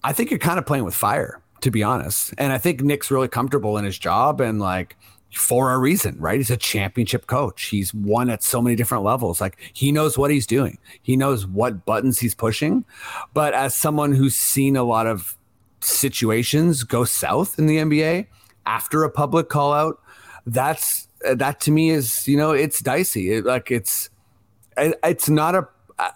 [0.03, 2.33] I think you're kind of playing with fire, to be honest.
[2.37, 4.95] And I think Nick's really comfortable in his job and like
[5.33, 6.37] for a reason, right?
[6.37, 7.65] He's a championship coach.
[7.65, 9.41] He's won at so many different levels.
[9.41, 10.77] Like he knows what he's doing.
[11.01, 12.85] He knows what buttons he's pushing.
[13.33, 15.37] But as someone who's seen a lot of
[15.81, 18.27] situations go south in the NBA
[18.65, 20.01] after a public call out,
[20.45, 23.33] that's that to me is, you know, it's dicey.
[23.33, 24.09] It, like it's
[24.77, 25.67] it's not a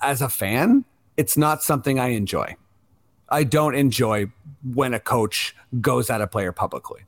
[0.01, 0.85] as a fan,
[1.17, 2.55] it's not something I enjoy.
[3.31, 4.27] I don't enjoy
[4.63, 7.01] when a coach goes at a player publicly.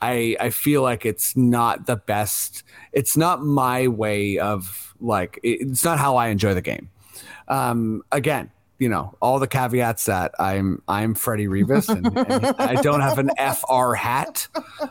[0.00, 2.64] I I feel like it's not the best.
[2.92, 5.38] It's not my way of like.
[5.42, 6.90] It's not how I enjoy the game.
[7.48, 12.74] Um, again, you know all the caveats that I'm I'm Freddie Rivas and, and I
[12.82, 14.48] don't have an FR hat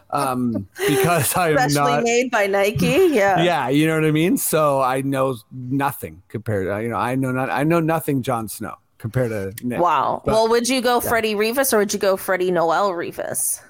[0.09, 3.09] um, because I'm Especially not made by Nike.
[3.11, 3.41] Yeah.
[3.43, 7.15] yeah you know what I mean so I know nothing compared to you know I
[7.15, 9.79] know not I know nothing Jon Snow compared to Nick.
[9.79, 10.21] Wow.
[10.25, 13.61] But- well, would you go Freddie Rivas or would you go Freddie Noel Rivas?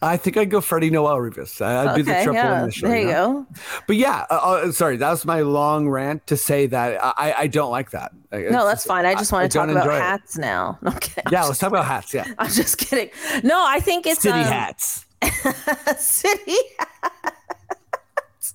[0.00, 2.62] I think I'd go Freddie Noel Rivas I'd be the Okay, triple yeah.
[2.62, 3.46] initial There you know?
[3.52, 3.60] go.
[3.88, 7.46] but yeah uh, uh, sorry that was my long rant to say that I I
[7.48, 9.06] don't like that No, that's fine.
[9.06, 9.90] I just want to talk about it.
[10.00, 10.78] hats now.
[10.86, 11.22] Okay.
[11.32, 13.10] yeah let's talk about hats yeah I'm just kidding.
[13.42, 15.04] No, I think it's city um, hats
[15.98, 18.54] city hats.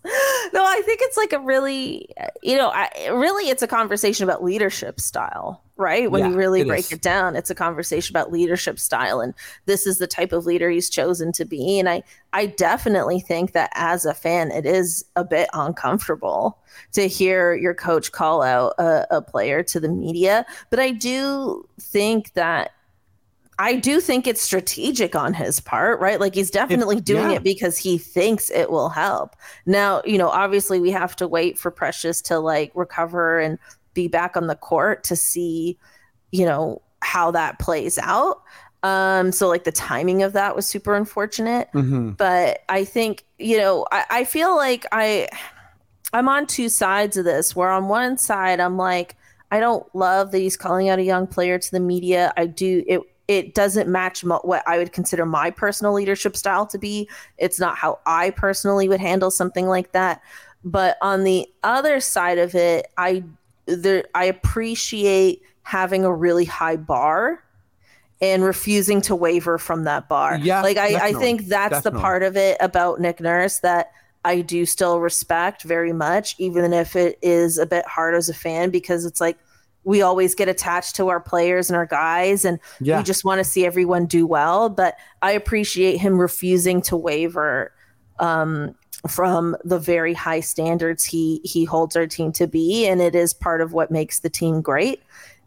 [0.53, 2.09] No, I think it's like a really,
[2.41, 6.09] you know, I, really it's a conversation about leadership style, right?
[6.11, 6.93] When Yeah, you really it break is.
[6.93, 9.34] it down, it's a conversation about leadership style, and
[9.65, 11.80] this is the type of leader he's chosen to be.
[11.80, 16.59] And I, I definitely think that as a fan, it is a bit uncomfortable
[16.93, 21.67] to hear your coach call out a, a player to the media, but I do
[21.80, 22.71] think that
[23.59, 26.19] I do think it's strategic on his part, right?
[26.19, 27.36] Like he's definitely doing yeah.
[27.38, 29.36] it because he thinks it will help.
[29.65, 33.59] Now, you know, obviously we have to wait for Precious to like recover and
[33.93, 35.77] be back on the court to see,
[36.31, 38.41] you know, how that plays out.
[38.83, 42.17] Um, so like the timing of that was super unfortunate Mhm.
[42.17, 45.29] but I think you know I, I feel like I
[46.11, 49.15] I'm on two sides of this where on one side I'm like
[49.51, 52.83] I don't love that he's calling out a young player to the media I do
[52.85, 57.07] it it doesn't match mo- what I would consider my personal leadership style to be
[57.37, 60.21] it's not how I personally would handle something like that
[60.65, 63.23] but on the other side of it I
[63.66, 67.43] there I appreciate having a really high bar
[68.22, 70.38] and refusing to waver from that bar.
[70.38, 71.97] Yeah, like I, I think that's definitely.
[71.97, 73.91] the part of it about Nick Nurse that
[74.26, 78.34] I do still respect very much, even if it is a bit hard as a
[78.34, 79.38] fan because it's like
[79.84, 82.99] we always get attached to our players and our guys and Yeah.
[82.99, 84.70] we just want to see everyone do well.
[84.70, 87.74] But I appreciate him refusing to waver
[88.20, 88.76] um,
[89.07, 93.34] from the very high standards he he holds our team to be, and it is
[93.34, 95.01] part of what makes the team great.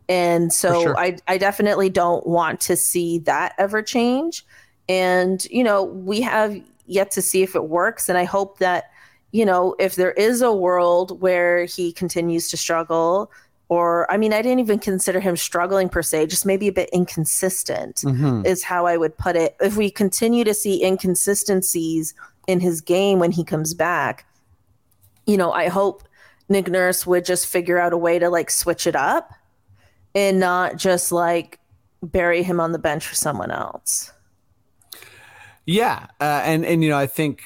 [0.09, 0.99] And so sure.
[0.99, 4.45] I I definitely don't want to see that ever change.
[4.89, 8.91] And you know we have yet to see if it works, and I hope that
[9.33, 13.31] you know if there is a world where he continues to struggle.
[13.69, 16.89] Or, I mean, I didn't even consider him struggling per se, just maybe a bit
[16.93, 18.47] inconsistent Mhm.
[18.47, 19.57] is how I would put it.
[19.61, 22.15] If we continue to see inconsistencies
[22.47, 24.27] in his game when he comes back,
[25.27, 26.05] you know, I hope
[26.49, 29.33] Nick Nurse would just figure out a way to like switch it up
[30.15, 31.59] and not just like
[32.03, 34.13] bury him on the bench for someone else.
[35.67, 37.43] Yeah, uh, and and you know, I think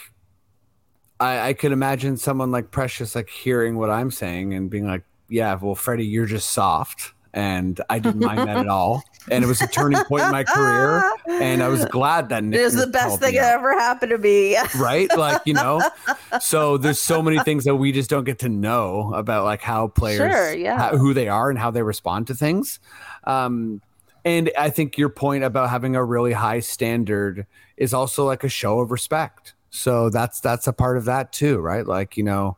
[1.18, 5.05] I, I could imagine someone like Precious like hearing what I'm saying and being like,
[5.28, 9.47] "Yeah, well, Freddie, you're just soft," and I didn't mind that at all, and it
[9.47, 12.74] was a turning point in my career, and I was glad that Nick It was
[12.74, 14.57] the best thing that ever happened to me.
[14.78, 15.09] right?
[15.16, 15.81] Like you know,
[16.41, 19.89] so there's so many things that we just don't get to know about like how
[19.89, 20.78] players, Sure, yeah.
[20.91, 22.81] how- who they are, and how they respond to things.
[23.24, 23.81] Um,
[24.24, 28.49] and I think your point about having a really high standard is also like a
[28.49, 29.55] show of respect.
[29.70, 31.87] So that's that's a part of that too, right?
[31.87, 32.57] Like you know,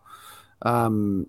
[0.62, 1.26] um,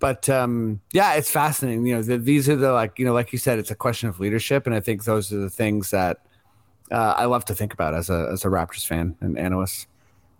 [0.00, 1.86] but um, yeah, it's fascinating.
[1.86, 4.08] You know, the, these are the like you know, like you said, it's a question
[4.08, 6.18] of leadership, and I think those are the things that
[6.90, 9.86] uh, I love to think about as a as a Raptors fan and analyst.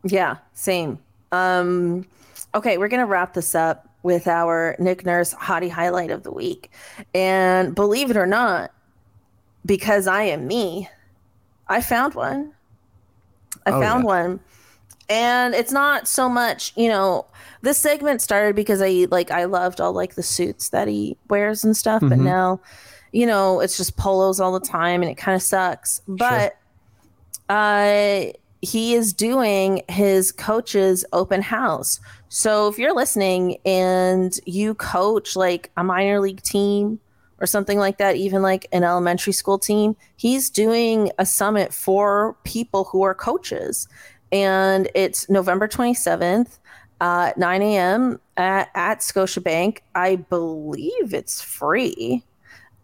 [0.03, 0.99] Yeah, same.
[1.31, 2.07] Um,
[2.55, 6.71] okay, we're gonna wrap this up with our Nick Nurse hottie highlight of the week,
[7.15, 8.73] and believe it or not,
[9.67, 10.89] because I am me,
[11.69, 12.53] I found one.
[13.67, 14.07] I Oh, found yeah.
[14.07, 14.41] one,
[15.11, 17.27] and it's not so much, you know.
[17.63, 21.63] This segment started because I like I loved all like the suits that he wears
[21.63, 22.23] and stuff, but Mhm.
[22.23, 22.61] now,
[23.13, 26.01] you know, it's just polos all the time, and it kind of sucks.
[26.09, 26.55] But
[27.49, 28.27] uh
[28.63, 31.99] he is doing his coach's open house.
[32.29, 37.01] So if you're listening and you coach like a minor league team
[37.41, 42.37] or something like that, even like an elementary school team, he's doing a summit for
[42.45, 43.89] people who are coaches.
[44.33, 46.59] And it's November 27th
[47.01, 48.21] uh, 9 a.m.
[48.37, 49.79] At, at Scotiabank.
[49.95, 52.25] I believe it's free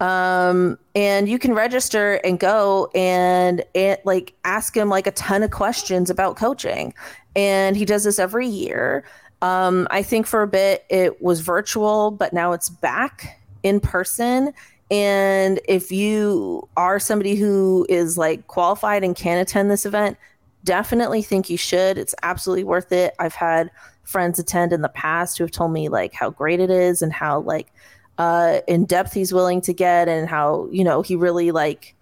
[0.01, 5.43] um and you can register and go and it like ask him like a ton
[5.43, 6.93] of questions about coaching
[7.35, 9.05] and he does this every year
[9.41, 14.53] um i think for a bit it was virtual but now it's back in person
[14.91, 20.19] and if you are somebody who is like qualified and can attend this event
[20.67, 21.97] definitely think you should.
[21.97, 23.15] It's absolutely worth it.
[23.19, 23.71] I've had
[24.03, 27.13] friends attend in the past who have told me like how great it is and
[27.13, 27.73] how like
[28.19, 31.95] uh, in depth he's willing to get, and how you know he really like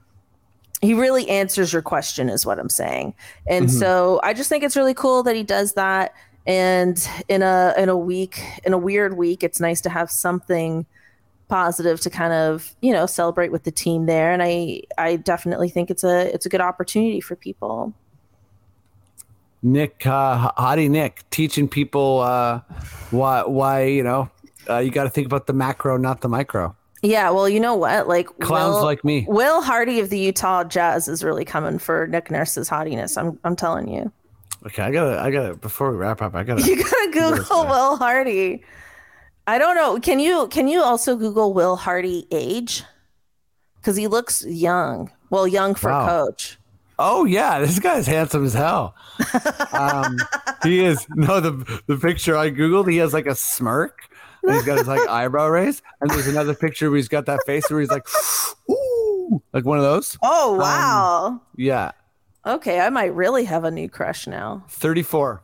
[0.81, 3.15] he really answers your question is what i'm saying.
[3.47, 3.79] And mm-hmm.
[3.79, 6.15] so i just think it's really cool that he does that.
[6.47, 10.87] And in a in a week in a weird week it's nice to have something
[11.49, 14.31] positive to kind of you know celebrate with the team there.
[14.31, 17.93] And i i definitely think it's a it's a good opportunity for people
[19.65, 22.61] nick uh hottie nick teaching people uh
[23.11, 24.29] why why you know
[24.71, 27.75] uh, you got to think about the macro not the micro yeah well you know
[27.75, 31.79] what like clowns will, like me will hardy of the utah jazz is really coming
[31.79, 34.12] for nick nurse's hottiness i'm, I'm telling you
[34.67, 37.97] okay i gotta i gotta before we wrap up i gotta you gotta google will
[37.97, 38.62] hardy
[39.47, 40.01] I don't know.
[40.01, 42.83] Can you can you also Google Will Hardy age?
[43.77, 45.11] Because he looks young.
[45.29, 46.07] Well, young for wow.
[46.07, 46.59] coach.
[46.99, 48.95] Oh yeah, this guy's handsome as hell.
[49.73, 50.17] um,
[50.63, 51.07] he is.
[51.11, 54.09] No, the the picture I googled, he has like a smirk.
[54.43, 57.41] And he's got his like eyebrow raised, and there's another picture where he's got that
[57.47, 58.07] face where he's like,
[58.71, 60.19] ooh, like one of those.
[60.23, 61.27] Oh um, wow.
[61.27, 61.93] Um, yeah.
[62.47, 64.65] Okay, I might really have a new crush now.
[64.69, 65.43] Thirty-four.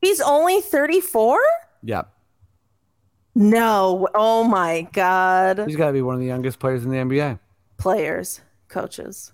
[0.00, 1.38] He's only thirty-four.
[1.82, 2.02] Yeah.
[3.34, 4.08] No.
[4.14, 5.64] Oh my God.
[5.66, 7.38] He's got to be one of the youngest players in the NBA.
[7.76, 9.32] Players, coaches.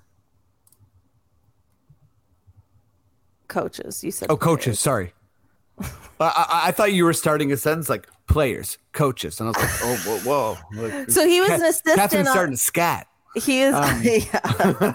[3.48, 4.02] Coaches.
[4.02, 4.30] You said.
[4.30, 4.44] Oh, players.
[4.44, 4.80] coaches.
[4.80, 5.12] Sorry.
[5.80, 5.86] I,
[6.20, 9.82] I, I, thought you were starting a sentence like players, coaches, and I was like,
[9.82, 10.82] oh, whoa, whoa.
[10.98, 11.98] Like, so he was an assistant.
[11.98, 13.08] Cathryn's starting to scat.
[13.34, 13.74] He is.
[13.74, 14.02] Um.
[14.04, 14.40] Yeah,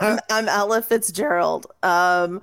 [0.02, 1.68] I'm, I'm Ella Fitzgerald.
[1.84, 2.42] Um,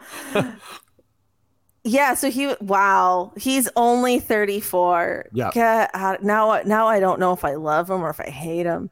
[1.84, 5.30] yeah, so he wow, he's only 34.
[5.32, 6.16] Yeah.
[6.20, 8.90] Now now I don't know if I love him or if I hate him.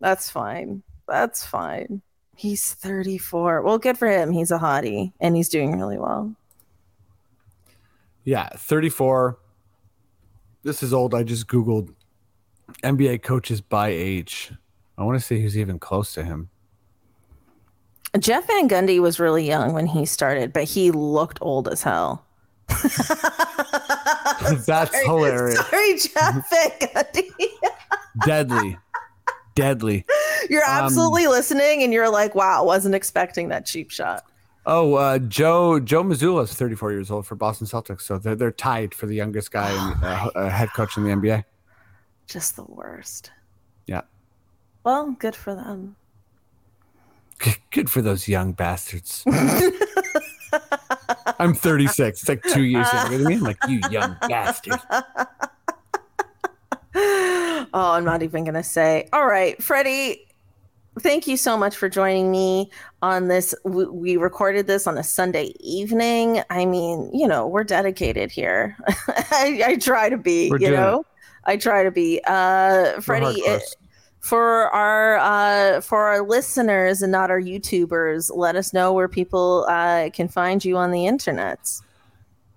[0.00, 0.82] That's fine.
[1.06, 2.02] That's fine.
[2.36, 3.62] He's 34.
[3.62, 4.32] Well, good for him.
[4.32, 6.34] He's a hottie and he's doing really well.
[8.24, 9.38] Yeah, 34.
[10.62, 11.14] This is old.
[11.14, 11.94] I just googled
[12.82, 14.52] NBA coaches by age.
[14.96, 16.50] I want to see who's even close to him.
[18.18, 22.24] Jeff Van Gundy was really young when he started, but he looked old as hell.
[22.68, 25.58] That's sorry, hilarious.
[25.58, 27.28] Sorry, Jeff Van Gundy.
[28.26, 28.78] Deadly.
[29.54, 30.04] Deadly.
[30.50, 34.24] You're um, absolutely um, listening and you're like, wow, wasn't expecting that cheap shot.
[34.64, 38.52] Oh, uh, Joe Joe Mazzulla is 34 years old for Boston Celtics, so they're they're
[38.52, 41.44] tied for the youngest guy and uh, uh, head coach in the NBA.
[42.26, 43.32] Just the worst.
[43.86, 44.02] Yeah.
[44.84, 45.96] Well, good for them.
[47.70, 49.24] Good for those young bastards.
[51.40, 52.20] I'm 36.
[52.20, 53.34] It's like two years younger than me.
[53.34, 54.78] I'm like, you young bastard.
[56.94, 59.08] oh, I'm not even going to say.
[59.12, 60.28] All right, Freddie,
[61.00, 62.70] thank you so much for joining me
[63.00, 63.54] on this.
[63.64, 66.42] We recorded this on a Sunday evening.
[66.50, 68.76] I mean, you know, we're dedicated here.
[69.08, 71.06] I, I, try to be, we're you know, it.
[71.44, 72.20] I try to be.
[72.26, 73.62] Uh, Freddie, it,
[74.20, 79.66] for our uh, for our listeners and not our YouTubers, let us know where people
[79.68, 81.68] uh, can find you on the internet.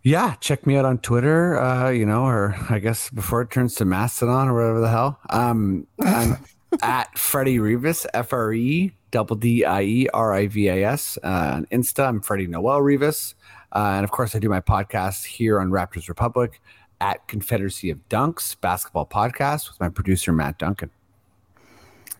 [0.04, 1.60] Yeah, check me out on Twitter.
[1.60, 5.20] Uh, you know, or I guess before it turns to Mastodon or whatever the hell.
[5.32, 6.38] Um, I'm
[6.82, 11.17] at Freddie Rivas, F R E double D I E R I V A S.
[11.23, 13.36] Uh, on Insta, I'm Freddie Noel Rivas,
[13.71, 16.61] uh, and of course, I do my podcast here on Raptors Republic
[17.01, 20.89] at Confederacy of Dunks Basketball Podcast with my producer Matt Duncan.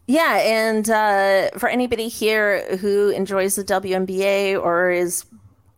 [0.07, 5.25] Yeah, and uh, for anybody here who enjoys the WNBA or is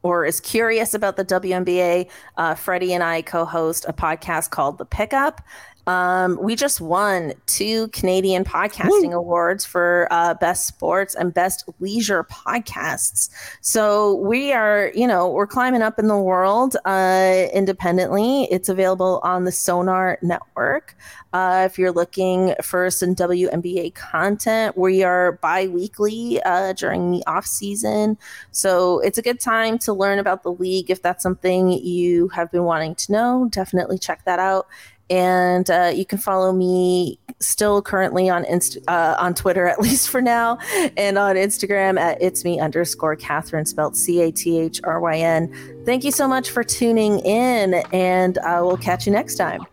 [0.03, 2.07] or is curious about the WNBA,
[2.37, 5.41] uh, Freddie and I co-host a podcast called The Pickup,
[5.87, 9.19] um, we just won two Canadian podcasting Woo.
[9.19, 13.29] awards for uh, best sports and best leisure podcasts.
[13.61, 18.43] So we are, you know, we're climbing up in the world uh, independently.
[18.51, 20.97] It's available on the Sonar Network.
[21.31, 27.45] Uh, if you're looking for some WNBA content, we are bi-weekly uh, during the off
[27.45, 28.17] season.
[28.51, 30.89] So it's a good time to learn about the league.
[30.89, 34.67] If that's something you have been wanting to know, definitely check that out
[35.09, 40.09] and uh, you can follow me still currently on Inst- uh, on Twitter at least
[40.09, 40.57] for now,
[40.97, 45.17] and on Instagram at it's me underscore Cathryn spelled C A T H R Y
[45.17, 45.83] N.
[45.85, 49.65] Thank you so much for tuning in, and uh, we'll catch you next time.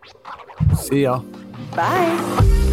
[0.77, 1.25] See y'all.
[1.75, 2.71] Bye.